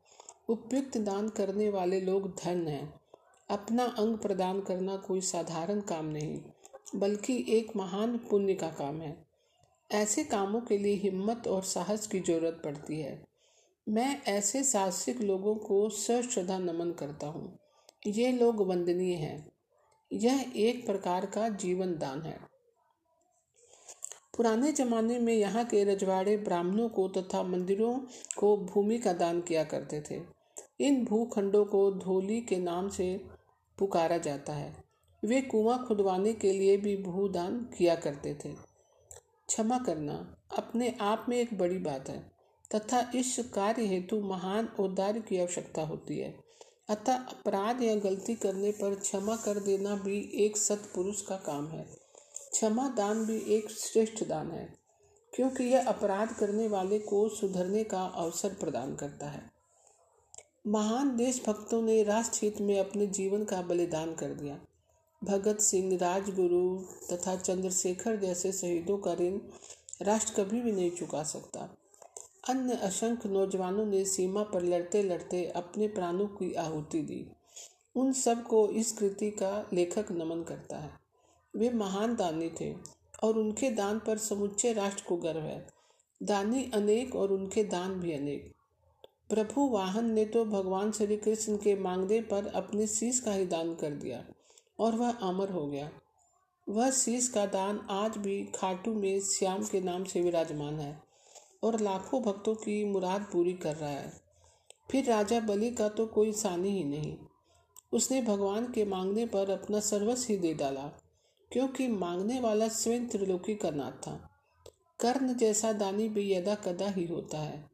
उपयुक्त 0.50 0.98
दान 0.98 1.30
करने 1.30 1.70
वाले 1.70 2.02
लोग 2.02 2.36
धन 2.36 2.68
हैं। 2.68 3.00
अपना 3.50 3.84
अंग 3.84 4.18
प्रदान 4.18 4.62
करना 4.62 4.98
कोई 4.98 5.22
साधारण 5.22 5.82
काम 5.82 6.06
नहीं, 6.06 6.42
बल्कि 6.96 7.46
एक 7.50 7.76
महान 7.76 8.18
पुण्य 8.18 8.54
का 8.54 8.68
काम 8.68 9.02
है। 9.02 9.29
ऐसे 9.91 10.24
कामों 10.24 10.62
के 10.62 10.77
लिए 10.77 10.93
हिम्मत 10.93 11.48
और 11.48 11.63
साहस 11.63 12.08
की 12.08 12.19
ज़रूरत 12.19 12.62
पड़ती 12.63 13.01
है। 13.01 13.25
मैं 13.89 14.22
ऐसे 14.24 14.63
साहसिक 14.63 15.22
लोगों 15.22 15.55
को 15.55 15.89
सश्रद्धा 15.89 16.58
नमन 16.58 16.91
करता 16.91 17.27
हूँ। 17.27 17.60
ये 18.08 18.31
लोग 18.31 18.67
वंदनीय 18.67 19.15
हैं। 19.15 19.51
यह 20.13 20.51
एक 20.55 20.86
प्रकार 20.86 21.25
का 21.25 21.50
जीवन 21.50 21.98
दान 21.98 22.22
है। 22.22 22.39
पुराने 24.38 24.72
जमाने 24.72 25.19
में 25.19 25.34
यहाँ 25.34 25.65
के 25.65 25.84
रजवाड़े 25.84 26.38
ब्राह्मणों 26.38 26.89
को 26.89 27.08
तथा 27.08 27.43
मंदिरों 27.43 28.00
को 28.38 28.58
भूमि 28.58 28.98
का 28.98 29.13
दान 29.13 29.41
किया 29.41 29.63
करते 29.63 30.03
थे। 30.12 30.22
इन 30.79 31.05
भूखंडों 31.05 31.65
को 31.65 31.91
धोली 31.91 32.41
के 32.41 32.58
नाम 32.58 32.89
से 32.89 33.21
पुकारा 33.78 34.17
जाता 34.17 34.54
है। 34.54 34.84
वे 35.25 35.41
कुआँ 35.41 35.86
खुदवाने 35.88 36.34
के 36.34 36.52
लिए 36.52 36.78
भी 36.78 36.97
भूदान 36.97 37.69
किया 37.78 37.95
करते 37.95 38.38
थे। 38.45 38.68
क्षमा 39.50 39.78
करना 39.78 40.14
अपने 40.58 40.96
आप 41.02 41.26
में 41.30 41.38
एक 41.38 41.58
बड़ी 41.58 41.78
बात 41.78 42.10
है, 42.10 42.20
तथा 42.76 43.00
इस 43.16 43.36
कार्य 43.54 43.86
हेतु 43.86 44.20
महान 44.22 44.70
औदार्य 44.80 45.20
की 45.20 45.40
आवश्यकता 45.40 45.82
होती 45.82 46.18
है। 46.20 46.34
अतः 46.90 47.14
अपराध 47.14 47.82
या 47.82 47.96
गलती 47.96 48.36
करने 48.36 48.72
पर 48.72 48.96
क्षमा 48.96 49.36
कर 49.36 49.60
देना 49.60 49.96
भी 49.96 50.20
एक 50.36 50.58
सत्पुरुष 50.58 51.22
का 51.22 51.36
काम 51.36 51.68
है। 51.68 51.84
क्षमा 52.52 52.88
दान 52.88 53.26
भी 53.26 53.38
एक 53.56 53.70
श्रेष्ठ 53.72 54.24
दान 54.24 54.52
है, 54.52 54.66
क्योंकि 55.34 55.64
यह 55.64 55.88
अपराध 55.88 56.34
करने 56.34 56.68
वाले 56.68 57.00
को 57.00 57.28
सुधरने 57.30 57.84
का 57.84 58.04
अवसर 58.04 58.50
प्रदान 58.50 58.96
करता 58.96 59.30
है। 59.30 59.44
महान 60.68 61.16
देशभक्तों 61.16 61.82
ने 61.82 62.04
राष्ट्र 62.04 62.40
हित 62.44 62.62
में 62.62 62.80
अपने 62.80 63.08
जीवन 63.08 63.44
का 63.44 63.62
बलिदान 63.62 64.14
कर 64.14 64.34
दिया। 64.34 64.60
भगत 65.23 65.60
सिंह, 65.60 65.97
राजगुरु 65.97 66.84
तथा 67.12 67.36
चंद्रशेखर 67.36 68.15
जैसे 68.15 68.51
शहीदों 68.51 68.97
का 68.97 69.13
ऋण 69.13 69.39
राष्ट्र 70.01 70.43
कभी 70.43 70.62
भी 70.62 70.71
नहीं 70.71 70.91
चुका 70.91 71.23
सकता। 71.23 71.77
अन्य 72.49 72.73
असंख्य 72.73 73.29
नौजवानों 73.29 73.86
ने 73.86 74.05
सीमा 74.05 74.43
पर 74.43 74.63
लड़ते 74.63 75.03
लड़ते 75.03 75.45
अपने 75.45 75.88
प्राणों 75.88 76.27
की 76.27 76.53
आहुति 76.53 77.01
दी। 77.01 77.32
उन 77.95 78.13
सबको 78.13 78.67
इस 78.67 78.91
कृति 78.91 79.32
का 79.32 79.69
लेखक 79.73 80.12
नमन 80.12 80.43
करता 80.43 80.77
है। 80.77 80.91
वे 81.55 81.69
महान 81.69 82.15
दानी 82.15 82.49
थे 82.62 82.75
और 83.23 83.38
उनके 83.38 83.69
दान 83.69 83.99
पर 83.99 84.17
समुच्चे 84.17 84.73
राष्ट्र 84.73 85.03
को 85.08 85.17
गर्व 85.17 85.39
है। 85.39 85.67
दानी 86.23 86.71
अनेक 86.73 87.15
और 87.15 87.32
उनके 87.32 87.63
दान 87.63 87.93
भी 87.93 88.13
अनेक। 88.13 88.53
प्रभु 89.29 89.67
वाहन 89.67 90.12
ने 90.12 90.25
तो 90.25 90.45
भगवान 90.45 90.91
श्री 90.91 91.17
कृष्ण 91.17 91.58
के 91.58 91.75
मांगने 91.75 92.21
पर 92.21 92.47
अपने 92.47 92.88
शीश 92.88 93.19
का 93.19 93.34
ही 93.34 93.45
दान 93.45 93.75
कर 93.75 93.91
दिया। 93.91 94.25
और 94.80 94.96
वह 94.96 95.12
अमर 95.12 95.50
हो 95.50 95.65
गया। 95.68 95.89
वह 96.68 96.92
शीश 96.92 97.28
का 97.28 97.46
दान 97.46 97.80
आज 97.89 98.18
भी 98.18 98.44
खाटू 98.56 98.94
में 98.94 99.20
श्याम 99.20 99.63
के 99.63 99.82
नाम 99.82 100.04
से 100.04 100.22
विराजमान 100.22 100.80
है 100.80 101.02
और 101.63 101.80
लाखों 101.80 102.22
भक्तों 102.22 102.56
की 102.56 102.84
मुराद 102.86 103.26
पूरी 103.34 103.54
कर 103.54 103.76
रहा 103.76 103.89
है। 103.89 104.12
फिर 104.92 105.06
राजा 105.06 105.39
बलि 105.39 105.72
का 105.72 105.89
तो 105.89 106.06
कोई 106.06 106.32
सानी 106.34 106.70
ही 106.70 106.84
नहीं। 106.84 107.18
उसने 107.94 108.22
भगवान 108.22 108.72
के 108.72 108.86
मांगने 108.86 109.26
पर 109.26 109.50
अपना 109.50 109.80
सर्वस्व 109.80 110.34
ही 110.34 110.38
दे 110.38 110.54
डाला, 110.54 110.82
क्योंकि 111.52 111.88
मांगने 111.88 112.39
वाला 112.39 112.68
स्वयं 112.68 113.08
त्रिलोकी 113.08 113.56
का 113.56 113.70
नाथ 113.70 113.92
था। 113.92 114.13
कर्ण 115.00 115.34
जैसा 115.34 115.74
दानी 115.74 116.08
भी 116.10 116.34
यदा 116.34 116.56
कदा 116.56 116.89
ही 116.89 117.06
होता 117.06 117.38
है। 117.38 117.70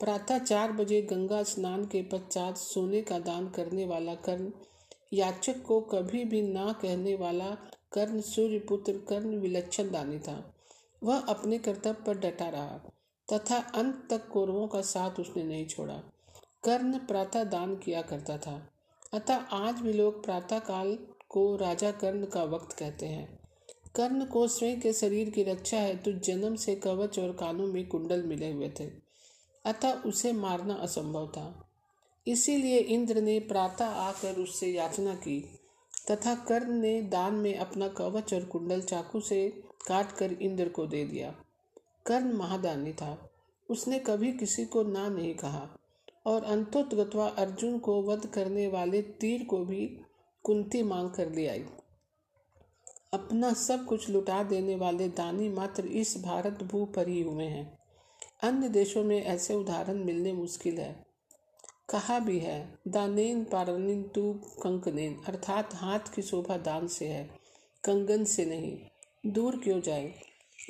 प्रातः 0.00 0.38
चार 0.38 0.72
बजे 0.72 1.02
गंगा 1.02 1.42
स्नान 1.42 1.84
के 1.84 2.02
पश्चात 2.02 2.56
सोने 2.56 3.02
का 3.02 3.18
दान 3.18 3.48
करने 3.48 3.86
वाला 3.86 4.14
कर्ण 4.14 4.50
याचक 5.12 5.62
को 5.62 5.80
कभी 5.80 6.24
भी 6.24 6.42
ना 6.42 6.72
कहने 6.72 7.14
वाला 7.14 7.50
कर्ण 7.92 8.20
सूर्य 8.20 8.58
पुत्र 8.58 8.92
कर्ण 9.08 9.36
विलक्षण 9.36 9.90
दानी 9.90 10.18
था। 10.18 10.54
वह 11.02 11.18
अपने 11.18 11.58
कर्तव्य 11.58 12.04
पर 12.06 12.18
डटा 12.18 12.48
रहा, 12.48 12.80
तथा 13.32 13.56
अंत 13.56 14.06
तक 14.10 14.28
कौरवों 14.28 14.68
का 14.68 14.80
साथ 14.80 15.20
उसने 15.20 15.44
नहीं 15.44 15.66
छोड़ा। 15.66 15.94
कर्ण 16.64 16.98
प्रातः 16.98 17.44
दान 17.44 17.76
किया 17.76 18.02
करता 18.02 18.38
था। 18.38 18.70
अतः 19.14 19.34
आज 19.34 19.74
भी 19.74 19.92
लोग 19.92 20.24
प्रातः 20.24 20.58
काल 20.58 20.98
को 21.28 21.56
राजा 21.56 21.90
कर्ण 21.90 22.26
का 22.26 22.44
वक्त 22.44 22.72
कहते 22.72 23.06
हैं। 23.06 23.40
कर्ण 23.94 24.24
को 24.24 24.48
स्वयं 24.48 24.80
के 24.80 24.92
शरीर 24.92 25.30
की 25.30 25.42
रक्षा 25.42 25.76
है 25.76 25.96
तो 25.96 26.12
जन्म 26.12 26.56
से 26.56 26.74
कवच 26.74 27.18
और 27.18 27.32
कानों 27.32 27.66
में 27.66 27.86
कुंडल 27.88 28.22
मिले 28.22 28.52
हुए 28.52 28.72
थे। 28.80 28.84
अतः 29.64 29.92
उसे 29.92 30.32
मारना 30.32 30.74
असंभव 30.74 31.26
था। 31.26 31.69
इसीलिए 32.26 32.78
इंद्र 32.78 33.20
ने 33.20 33.38
प्रातः 33.40 33.84
आकर 33.84 34.36
उससे 34.36 34.66
याचना 34.66 35.14
की, 35.14 35.40
तथा 36.10 36.34
कर्ण 36.34 36.72
ने 36.72 37.02
दान 37.02 37.34
में 37.34 37.54
अपना 37.58 37.88
कवच 37.88 38.34
और 38.34 38.44
कुंडल 38.44 38.80
चाकू 38.80 39.20
से 39.20 39.48
काट 39.86 40.12
कर 40.12 40.32
इंद्र 40.32 40.68
को 40.68 40.86
दे 40.86 41.04
दिया। 41.04 41.34
कर्ण 42.06 42.32
महादानी 42.32 42.92
था। 42.92 43.30
उसने 43.70 43.98
कभी 43.98 44.32
किसी 44.32 44.64
को 44.64 44.82
ना 44.82 45.08
नहीं 45.08 45.34
कहा, 45.34 45.68
और 46.26 46.44
अंतोत्गत्वा 46.44 47.28
अर्जुन 47.28 47.78
को 47.78 48.02
वध 48.02 48.26
करने 48.26 48.68
वाले 48.68 49.02
तीर 49.02 49.44
को 49.44 49.64
भी 49.64 50.00
कुंती 50.42 50.82
मांग 50.82 51.10
कर 51.10 51.32
ले 51.32 51.46
आई। 51.46 51.64
अपना 53.14 53.52
सब 53.52 53.84
कुछ 53.86 54.08
लुटा 54.08 54.42
देने 54.42 54.76
वाले 54.76 55.08
दानी 55.08 55.48
मात्र 55.48 55.86
इस 55.86 56.22
भारत 56.22 56.62
भू 56.62 56.84
पर 56.84 57.08
ही 57.08 57.22
हुए 57.22 57.44
हैं। 57.44 57.78
अन्य 58.42 58.68
देशों 58.68 59.04
में 59.04 59.22
ऐसे 59.24 59.54
उदाहरण 59.54 60.04
मिलने 60.04 60.32
मुश्किल 60.32 60.78
है। 60.78 61.09
कहा 61.90 62.18
भी 62.18 62.38
है, 62.38 62.78
दानेन 62.88 63.44
पारनिन 63.44 64.02
तू 64.02 64.32
कंकनेन, 64.32 65.22
अर्थात 65.28 65.74
हाथ 65.74 66.00
की 66.14 66.22
शोभा 66.22 66.56
दान 66.56 66.86
से 66.86 67.06
है, 67.06 67.30
कंगन 67.84 68.24
से 68.24 68.44
नहीं, 68.44 68.78
दूर 69.26 69.56
क्यों 69.56 69.80
जाए? 69.80 70.14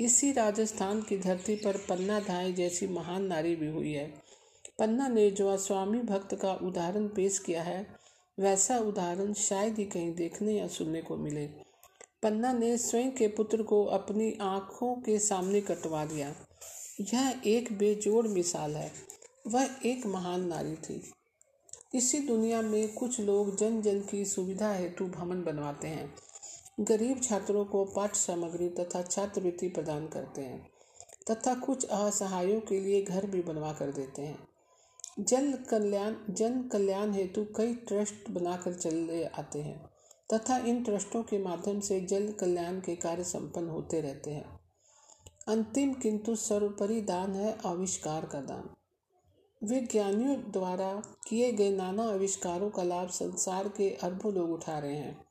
इसी 0.00 0.33
राजस्थान 0.33 1.02
की 1.02 1.18
धरती 1.18 1.56
पर 1.56 1.76
पन्ना 1.76 2.20
धाई 2.20 2.52
जैसी 2.52 2.87
महान 2.87 3.24
नारी 3.24 3.56
भी 3.56 3.66
हुई 3.66 3.92
है। 3.92 4.14
पन्ना 4.78 5.09
ने 5.09 5.30
जो 5.30 5.56
स्वामी 5.56 5.98
भक्त 5.98 6.35
का 6.35 6.54
उदाहरण 6.54 7.09
पेश 7.09 7.38
किया 7.38 7.62
है, 7.62 7.87
वैसा 8.38 8.78
उदाहरण 8.78 9.33
शायद 9.33 9.78
ही 9.78 9.85
कहीं 9.85 10.14
देखने 10.14 10.52
या 10.52 10.68
सुनने 10.68 11.02
को 11.02 11.16
मिले। 11.16 11.46
पन्ना 12.22 12.52
ने 12.52 12.78
स्वयं 12.78 13.11
के 13.11 13.28
पुत्र 13.28 13.62
को 13.62 13.85
अपनी 13.85 14.38
आँखों 14.40 14.94
के 14.94 15.18
सामने 15.18 15.61
कटवा 15.61 16.04
दिया। 16.04 16.35
यह 17.00 17.40
एक 17.46 17.78
बेजोड़ 17.78 18.28
मिसाल 18.28 18.76
है। 18.76 19.11
वह 19.44 19.70
एक 19.87 20.07
महान 20.07 20.46
नारी 20.46 20.74
थी। 20.76 21.03
इसी 21.94 22.18
दुनिया 22.18 22.62
में 22.62 22.94
कुछ 22.94 23.20
लोग 23.20 23.57
जन 23.57 23.81
जन 23.83 24.00
की 24.00 24.24
सुविधा 24.24 24.72
हेतु 24.72 25.05
भवन 25.05 25.42
बनवाते 25.42 25.88
हैं। 25.88 26.14
गरीब 26.81 27.20
छात्रों 27.22 27.64
को 27.64 27.85
पाठ्य 27.85 28.18
सामग्री 28.18 28.68
तथा 28.68 29.03
छात्रवृत्ति 29.03 29.68
प्रदान 29.68 30.07
करते 30.09 30.42
हैं 30.42 30.68
तथा 31.31 31.55
कुछ 31.55 31.85
असहायों 31.85 32.61
के 32.61 32.81
लिए 32.81 33.03
घर 33.03 33.26
भी 33.26 33.42
बनवा 33.42 33.72
कर 33.72 33.92
देते 33.92 34.22
हैं। 34.22 34.38
जन 35.18 35.53
कल्याण 35.70 36.14
जन 36.31 36.62
कल्याण 36.62 37.12
हेतु 37.12 37.44
कई 37.57 37.74
ट्रस्ट 37.74 38.31
बनाकर 38.31 38.74
चले 38.74 39.24
आते 39.24 39.59
हैं 39.59 39.79
तथा 40.35 40.57
इन 40.59 40.83
ट्रस्टों 40.85 41.22
के 41.22 41.38
माध्यम 41.38 41.81
से 41.81 42.00
जल 42.00 42.33
कल्याण 42.33 42.81
के 42.81 42.96
कार्य 42.96 43.24
संपन्न 43.24 43.68
होते 43.68 44.00
रहते 44.00 44.31
हैं। 44.31 44.61
अंतिम 45.48 45.92
किंतु 45.92 46.37
सर्वोपरि 46.37 47.00
दान 47.00 47.35
है 47.35 47.59
आविष्कार 47.66 48.26
का 48.26 48.40
दान। 48.40 48.68
विज्ञानियों 49.64 50.37
द्वारा 50.51 51.03
किए 51.29 51.53
गए 51.53 51.70
नाना 51.70 52.03
आविष्कारों 52.03 52.70
का 52.70 52.83
लाभ 52.83 53.09
संसार 53.09 53.68
के 53.68 53.90
अरबों 53.90 54.35
लोग 54.35 54.51
उठा 54.51 54.79
रहे 54.79 54.96
हैं। 54.96 55.25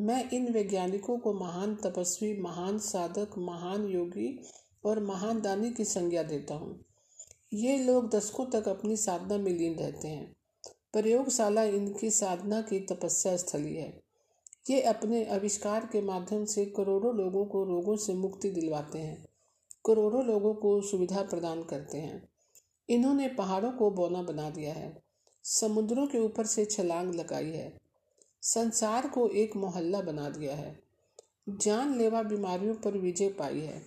मैं 0.00 0.30
इन 0.30 0.52
वैज्ञानिकों 0.52 1.18
को 1.18 1.32
महान 1.32 1.74
तपस्वी, 1.74 2.40
महान 2.40 2.78
साधक, 2.78 3.30
महान 3.38 3.86
योगी 3.86 4.40
और 4.84 5.00
महान 5.00 5.40
दानी 5.40 5.70
की 5.70 5.84
संज्ञा 5.84 6.22
देता 6.22 6.54
हूँ। 6.54 6.84
ये 7.52 7.78
लोग 7.78 8.10
दशकों 8.10 8.46
तक 8.46 8.68
अपनी 8.68 8.96
साधना 8.96 9.38
में 9.38 9.52
लीन 9.52 9.74
रहते 9.74 10.08
हैं। 10.08 10.36
प्रयोगशाला 10.92 11.62
इनकी 11.62 12.10
साधना 12.10 12.60
की 12.60 12.80
तपस्या 12.80 13.36
स्थली 13.36 13.76
है। 13.76 14.00
ये 14.70 14.82
अपने 14.82 15.24
आविष्कार 15.24 15.88
के 15.92 16.00
माध्यम 16.00 16.44
से 16.44 16.64
करोड़ों 16.64 17.14
लोगों 17.16 17.44
को 17.44 17.64
रोगों 17.64 17.96
से 17.96 18.14
मुक्ति 18.14 18.50
दिलवाते 18.50 18.98
हैं। 18.98 19.28
करोड़ों 19.86 20.24
लोगों 20.24 20.54
को 20.54 20.80
सुविधा 20.80 21.22
प्रदान 21.22 21.62
करते 21.62 21.98
हैं। 21.98 22.28
इन्होंने 22.88 23.28
पहाड़ों 23.28 23.70
को 23.72 23.90
बौना 23.90 24.22
बना 24.22 24.48
दिया 24.50 24.72
है, 24.74 24.96
समुद्रों 25.44 26.06
के 26.06 26.18
ऊपर 26.18 26.46
से 26.46 26.64
छलांग 26.64 27.14
लगाई 27.14 27.50
है, 27.50 27.72
संसार 28.42 29.06
को 29.08 29.28
एक 29.28 29.56
मोहल्ला 29.56 30.00
बना 30.00 30.28
दिया 30.30 30.54
है, 30.54 30.78
जानलेवा 31.48 32.22
बीमारियों 32.22 32.74
पर 32.74 32.98
विजय 32.98 33.28
पाई 33.28 33.60
है, 33.60 33.82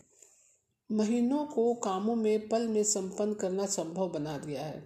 महीनों 0.90 1.46
को 1.46 1.74
कामों 1.74 2.16
में 2.16 2.48
पल 2.50 2.68
में 2.68 2.84
संपन्न 2.84 3.34
करना 3.34 3.66
संभव 3.66 4.10
बना 4.10 4.38
दिया 4.38 4.62
है, 4.62 4.80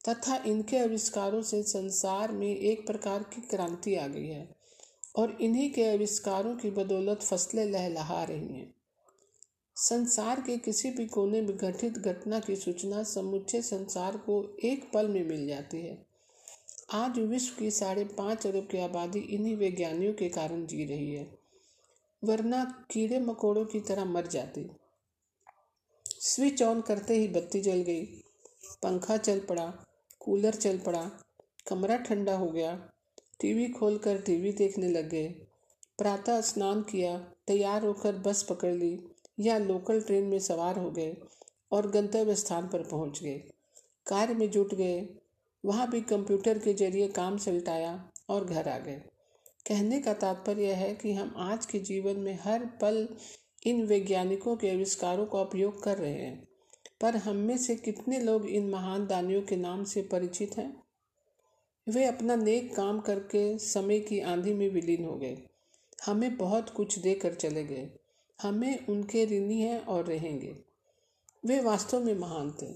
तथा 0.00 0.36
इनके 0.46 0.78
आविष्कारों 0.78 1.42
से 1.42 1.62
संसार 1.62 2.32
में 2.32 2.48
एक 2.48 2.86
प्रकार 2.86 3.22
की 3.22 3.40
क्रांति 3.40 3.94
आ 3.94 4.06
गई 4.06 4.26
है, 4.26 4.48
और 5.16 5.36
इन्हीं 5.40 5.70
के 5.72 5.90
आविष्कारों 5.92 6.56
की 6.56 6.70
बदौलत 6.70 7.22
फ़सलें 7.22 7.64
लहलहा 7.64 8.24
रही 8.24 8.54
हैं। 8.54 8.75
संसार 9.76 10.40
के 10.40 10.56
किसी 10.56 10.90
भी 10.90 11.04
कोने 11.06 11.40
में 11.40 11.56
घटित 11.56 11.98
घटना 11.98 12.38
की 12.40 12.54
सूचना 12.56 13.02
समुचे 13.02 13.60
संसार 13.62 14.16
को 14.16 14.36
एक 14.64 14.88
पल 14.92 15.08
में 15.08 15.24
मिल 15.24 15.46
जाती 15.46 15.80
है। 15.80 15.96
आज 16.94 17.18
विश्व 17.18 17.58
की 17.58 17.70
साढ़े 17.70 18.04
पाँच 18.18 18.46
अरब 18.46 18.68
की 18.70 18.78
आबादी 18.78 19.18
इन्हीं 19.18 19.54
वैज्ञानियों 19.56 20.12
के 20.12 20.28
कारण 20.28 20.64
जी 20.66 20.84
रही 20.84 21.10
है, 21.14 21.26
वरना 22.22 22.64
कीड़े 22.90 23.18
मकोड़ों 23.20 23.64
की 23.64 23.80
तरह 23.80 24.04
मर 24.04 24.26
जाती। 24.26 24.66
स्विच 26.06 26.62
ऑन 26.62 26.80
करते 26.80 27.16
ही 27.16 27.28
बत्ती 27.28 27.60
जल 27.60 27.82
गई, 27.82 28.04
पंखा 28.82 29.16
चल 29.16 29.40
पड़ा, 29.40 29.66
कूलर 30.20 30.54
चल 30.54 30.78
पड़ा, 30.78 31.10
कमरा 31.68 31.96
ठंडा 31.96 32.36
हो 32.36 32.50
गया, 32.50 32.74
टीवी 33.40 33.68
खोलकर 33.68 34.20
टीवी 34.20 34.52
देखने 34.52 34.88
लग 34.88 35.08
गए, 35.08 35.28
प्रातः 35.98 36.40
स्नान 36.40 36.82
किया, 36.82 37.18
तैयार 37.46 37.84
होकर 37.84 38.16
बस 38.18 38.42
पकड़ 38.42 38.74
ली 38.74 38.98
या 39.40 39.58
लोकल 39.58 40.00
ट्रेन 40.00 40.24
में 40.24 40.38
सवार 40.38 40.78
हो 40.78 40.90
गए 40.90 41.16
और 41.72 41.90
गंतव्य 41.90 42.34
स्थान 42.34 42.68
पर 42.68 42.82
पहुँच 42.82 43.22
गए। 43.22 43.38
कार्य 44.06 44.34
में 44.34 44.50
जुट 44.50 44.74
गए। 44.74 45.08
वहाँ 45.64 45.90
भी 45.90 46.00
कंप्यूटर 46.00 46.58
के 46.58 46.74
ज़रिए 46.74 47.08
काम 47.08 47.38
सलटाया 47.38 48.10
और 48.28 48.44
घर 48.44 48.68
आ 48.68 48.78
गए। 48.78 49.02
कहने 49.66 50.00
का 50.00 50.14
तात्पर्य 50.14 50.72
है 50.72 50.94
कि 50.94 51.12
हम 51.12 51.34
आज 51.36 51.66
के 51.66 51.78
जीवन 51.78 52.16
में 52.16 52.38
हर 52.42 52.66
पल 52.66 53.08
इन 53.66 53.86
वैज्ञानिकों 53.86 54.56
के 54.56 54.70
आविष्कारों 54.70 55.26
का 55.26 55.38
उपयोग 55.38 55.82
कर 55.82 55.98
रहे 55.98 56.14
हैं। 56.14 56.48
पर 57.00 57.16
हम 57.16 57.36
में 57.36 57.58
से 57.58 57.76
कितने 57.76 58.20
लोग 58.20 58.46
इन 58.46 58.70
महान 58.70 59.06
दानियों 59.06 59.42
के 59.42 59.56
नाम 59.56 59.84
से 59.84 60.02
परिचित 60.02 60.58
हैं? 60.58 60.82
वे 61.88 62.04
अपना 62.04 62.36
नेक 62.36 62.76
काम 62.76 63.00
करके 63.00 63.58
समय 63.58 64.00
की 64.00 64.20
आंधी 64.20 64.54
में 64.54 64.70
विलीन 64.70 65.04
हो 65.04 65.16
गए। 65.16 65.38
हमें 66.06 66.36
बहुत 66.36 66.70
कुछ 66.70 66.98
देकर 66.98 67.34
चले 67.34 67.64
गए। 67.64 67.90
हमें 68.42 68.86
उनके 68.86 69.24
ऋणी 69.24 69.60
हैं 69.60 69.84
और 69.84 70.04
रहेंगे। 70.04 70.56
वे 71.46 71.60
वास्तव 71.60 72.04
में 72.04 72.14
महान 72.14 72.50
थे। 72.62 72.66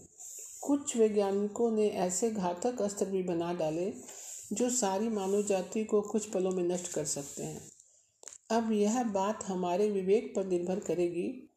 कुछ 0.61 0.97
वैज्ञानिकों 0.97 1.71
ने 1.71 1.89
ऐसे 1.89 2.31
घातक 2.31 2.83
अस्त्र 2.83 3.07
भी 3.07 3.23
बना 3.23 3.53
डाले, 3.53 3.93
जो 4.53 4.71
सारी 4.71 5.09
मानव 5.09 5.43
जाति 5.43 5.85
को 5.85 6.01
कुछ 6.01 6.27
पलों 6.27 6.51
में 6.51 6.65
नष्ट 6.65 6.93
कर 6.93 7.05
सकते 7.05 7.43
हैं। 7.43 7.71
अब 8.51 8.73
यह 8.73 9.03
बात 9.03 9.45
हमारे 9.45 9.91
विवेक 9.91 10.33
पर 10.37 10.45
निर्भर 10.45 10.81
करेगी 10.81 11.51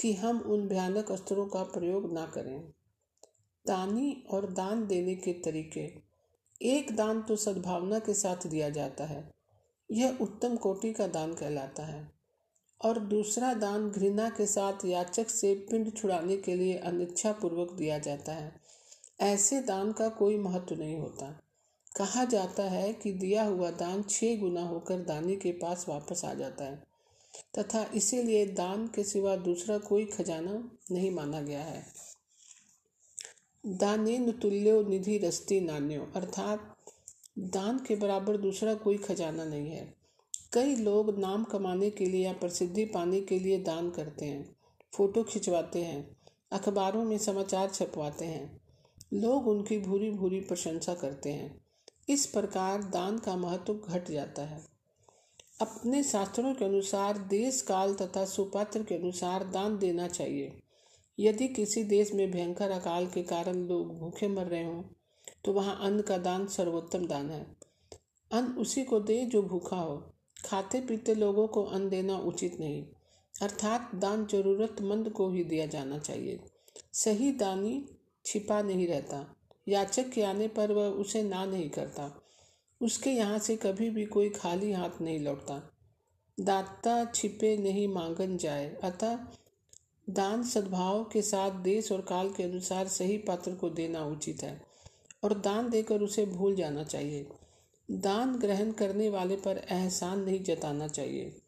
कि 0.00 0.12
हम 0.12 0.40
उन 0.40 0.68
भयानक 0.68 1.12
अस्त्रों 1.12 1.46
का 1.46 1.62
प्रयोग 1.62 2.12
ना 2.12 2.26
करें। 2.26 2.72
दानी 3.66 4.24
और 4.30 4.52
दान 4.52 4.86
देने 4.86 5.14
के 5.14 5.32
तरीके। 5.32 5.92
एक 6.62 6.96
दान 6.96 7.22
तो 7.22 7.36
सद्भावना 7.36 7.98
के 7.98 8.14
साथ 8.14 8.46
दिया 8.46 8.70
जाता 8.70 9.04
है। 9.04 9.34
यह 9.92 10.18
उत्तम 10.20 10.56
कोटि 10.56 10.92
का 10.92 11.06
दान 11.06 11.34
कहलाता 11.34 11.82
है। 11.82 12.19
और 12.84 13.00
दूसरा 13.00 13.54
दान 13.54 13.90
घृणा 13.90 14.30
के 14.30 14.46
साथ 14.46 14.84
याचक 14.84 15.30
से 15.30 15.54
पिंड 15.54 15.96
छुड़ाने 15.96 16.36
के 16.36 16.54
लिए 16.54 16.78
अनिच्छा 16.78 17.32
पूर्वक 17.32 17.72
दिया 17.72 17.98
जाता 17.98 18.32
है। 18.32 18.60
ऐसे 19.20 19.60
दान 19.60 19.92
का 19.92 20.08
कोई 20.08 20.38
महत्व 20.38 20.74
नहीं 20.74 20.96
होता। 20.98 21.42
कहा 21.96 22.24
जाता 22.24 22.62
है 22.62 22.92
कि 22.92 23.12
दिया 23.12 23.44
हुआ 23.44 23.70
दान 23.70 24.02
छह 24.02 24.36
गुना 24.36 24.62
होकर 24.62 24.98
दानी 24.98 25.36
के 25.36 25.52
पास 25.52 25.86
वापस 25.88 26.24
आ 26.24 26.34
जाता 26.34 26.64
है। 26.64 26.84
तथा 27.58 27.90
इसीलिए 27.94 28.46
दान 28.46 28.86
के 28.86 29.04
सिवा 29.04 29.36
दूसरा 29.36 29.78
कोई 29.78 30.04
खजाना 30.04 30.70
नहीं 30.90 31.10
माना 31.10 31.40
गया 31.40 31.62
है। 31.62 31.86
दाने 33.66 34.32
तुल्यो 34.32 34.82
निधि 34.82 35.18
रस्ती 35.18 35.60
नान्यो। 35.60 36.12
अर्थात, 36.16 36.76
दान 37.38 37.78
के 37.78 37.96
बराबर 37.96 38.36
दूसरा 38.36 38.74
कोई 38.74 38.98
खजाना 38.98 39.44
नहीं 39.44 39.70
है। 39.70 39.99
कई 40.52 40.76
लोग 40.76 41.18
नाम 41.18 41.44
कमाने 41.44 41.90
के 41.90 42.06
लिए 42.06 42.24
या 42.24 42.32
प्रसिद्धि 42.32 42.84
पाने 42.84 43.20
के 43.20 43.38
लिए 43.38 43.58
दान 43.58 43.90
करते 43.90 44.24
हैं, 44.24 44.56
फ़ोटो 44.94 45.22
खिंचवाते 45.22 45.82
हैं, 45.82 46.16
अखबारों 46.52 47.04
में 47.04 47.18
समाचार 47.18 47.70
छपवाते 47.70 48.24
हैं। 48.24 48.60
लोग 49.12 49.48
उनकी 49.48 49.78
भूरी 49.78 50.10
भूरी 50.10 50.40
प्रशंसा 50.40 50.94
करते 50.94 51.32
हैं। 51.32 51.60
इस 52.08 52.26
प्रकार 52.26 52.82
दान 52.82 53.18
का 53.18 53.36
महत्व 53.36 53.74
घट 53.74 54.10
जाता 54.10 54.42
है। 54.42 54.66
अपने 55.60 56.02
शास्त्रों 56.02 56.54
के 56.54 56.64
अनुसार 56.64 57.18
देश 57.18 57.62
काल 57.62 57.94
तथा 57.94 58.24
सुपात्र 58.24 58.82
के 58.82 58.94
अनुसार 58.94 59.44
दान 59.44 59.78
देना 59.78 60.08
चाहिए। 60.08 60.60
यदि 61.18 61.48
किसी 61.48 61.84
देश 61.84 62.12
में 62.14 62.30
भयंकर 62.30 62.70
अकाल 62.70 63.06
के 63.06 63.22
कारण 63.22 63.56
लोग 63.56 63.98
भूखे 63.98 64.28
मर 64.28 64.46
रहे 64.46 64.64
हों 64.64 64.82
तो 65.44 65.52
वहाँ 65.52 65.80
अन्न 65.82 66.02
का 66.02 66.18
दान 66.18 66.46
सर्वोत्तम 66.46 67.06
दान 67.06 67.30
है। 67.30 67.56
अन्न 68.32 68.52
उसी 68.52 68.84
को 68.84 69.00
दे 69.00 69.24
जो 69.24 69.42
भूखा 69.42 69.76
हो। 69.76 70.14
खाते 70.44 70.80
पीते 70.80 71.14
लोगों 71.14 71.46
को 71.46 71.64
अन्न 71.64 71.88
देना 71.88 72.16
उचित 72.16 72.60
नहीं। 72.60 72.86
अर्थात 73.42 73.90
दान 73.94 74.26
जरूरतमंद 74.26 75.10
को 75.10 75.30
ही 75.30 75.44
दिया 75.44 75.66
जाना 75.66 75.98
चाहिए। 75.98 76.40
सही 76.92 77.32
दानी 77.32 77.84
छिपा 78.24 78.62
नहीं 78.62 78.86
रहता। 78.88 79.36
याचक 79.68 80.10
के 80.10 80.22
आने 80.22 80.48
पर 80.48 80.72
वह 80.72 80.86
उसे 80.86 81.22
ना 81.22 81.44
नहीं 81.44 81.70
करता। 81.70 82.22
उसके 82.82 83.10
यहाँ 83.10 83.38
से 83.38 83.56
कभी 83.56 83.90
भी 83.90 84.06
कोई 84.06 84.28
खाली 84.28 84.72
हाथ 84.72 85.00
नहीं 85.00 85.20
लौटता। 85.20 85.70
दाता 86.40 87.04
छिपे 87.04 87.56
नहीं 87.56 87.88
मांगन 87.88 88.36
जाए। 88.36 88.76
अतः 88.84 89.18
दान 90.10 90.42
सद्भाव 90.42 91.04
के 91.04 91.22
साथ 91.22 91.50
देश 91.50 91.92
और 91.92 92.00
काल 92.00 92.30
के 92.30 92.42
अनुसार 92.42 92.88
सही 92.88 93.18
पात्र 93.18 93.54
को 93.54 93.70
देना 93.70 94.06
उचित 94.06 94.42
है 94.42 94.62
और 95.24 95.38
दान 95.38 95.70
देकर 95.70 96.00
उसे 96.00 96.26
भूल 96.26 96.54
जाना 96.56 96.84
चाहिए। 96.84 97.26
दान 97.90 98.38
ग्रहण 98.38 98.72
करने 98.72 99.08
वाले 99.08 99.36
पर 99.36 99.56
एहसान 99.70 100.20
नहीं 100.20 100.44
जताना 100.44 100.88
चाहिए। 100.88 101.40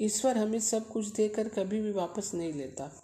ईश्वर 0.00 0.38
हमें 0.38 0.60
सब 0.60 0.88
कुछ 0.88 1.06
देकर 1.06 1.48
कभी 1.48 1.80
भी 1.80 1.90
वापस 1.90 2.34
नहीं 2.34 2.52
लेता। 2.52 3.02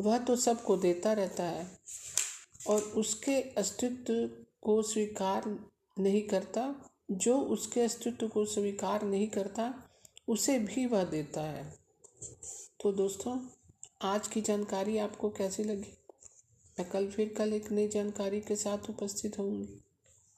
वह 0.00 0.18
तो 0.18 0.36
सबको 0.36 0.76
देता 0.76 1.12
रहता 1.12 1.44
है 1.44 1.78
और 2.66 2.80
उसके 2.80 3.40
अस्तित्व 3.40 4.30
को 4.62 4.82
स्वीकार 4.82 5.68
नहीं 5.98 6.22
करता। 6.22 6.90
जो 7.10 7.40
उसके 7.40 7.80
अस्तित्व 7.80 8.28
को 8.28 8.44
स्वीकार 8.44 9.02
नहीं 9.02 9.28
करता, 9.28 9.90
उसे 10.28 10.58
भी 10.58 10.86
वह 10.86 11.04
देता 11.04 11.42
है। 11.42 11.78
तो 12.80 12.92
दोस्तों, 12.92 13.48
आज 14.02 14.28
की 14.28 14.40
जानकारी 14.40 14.98
आपको 14.98 15.30
कैसी 15.30 15.64
लगी? 15.64 15.98
मैं 16.80 16.90
कल 16.90 17.08
फिर 17.08 17.34
कल 17.38 17.52
एक 17.52 17.72
नई 17.72 17.88
जानकारी 17.88 18.40
के 18.40 18.56
साथ 18.56 18.90
उपस्थित 18.90 19.38
होंगी 19.38 19.80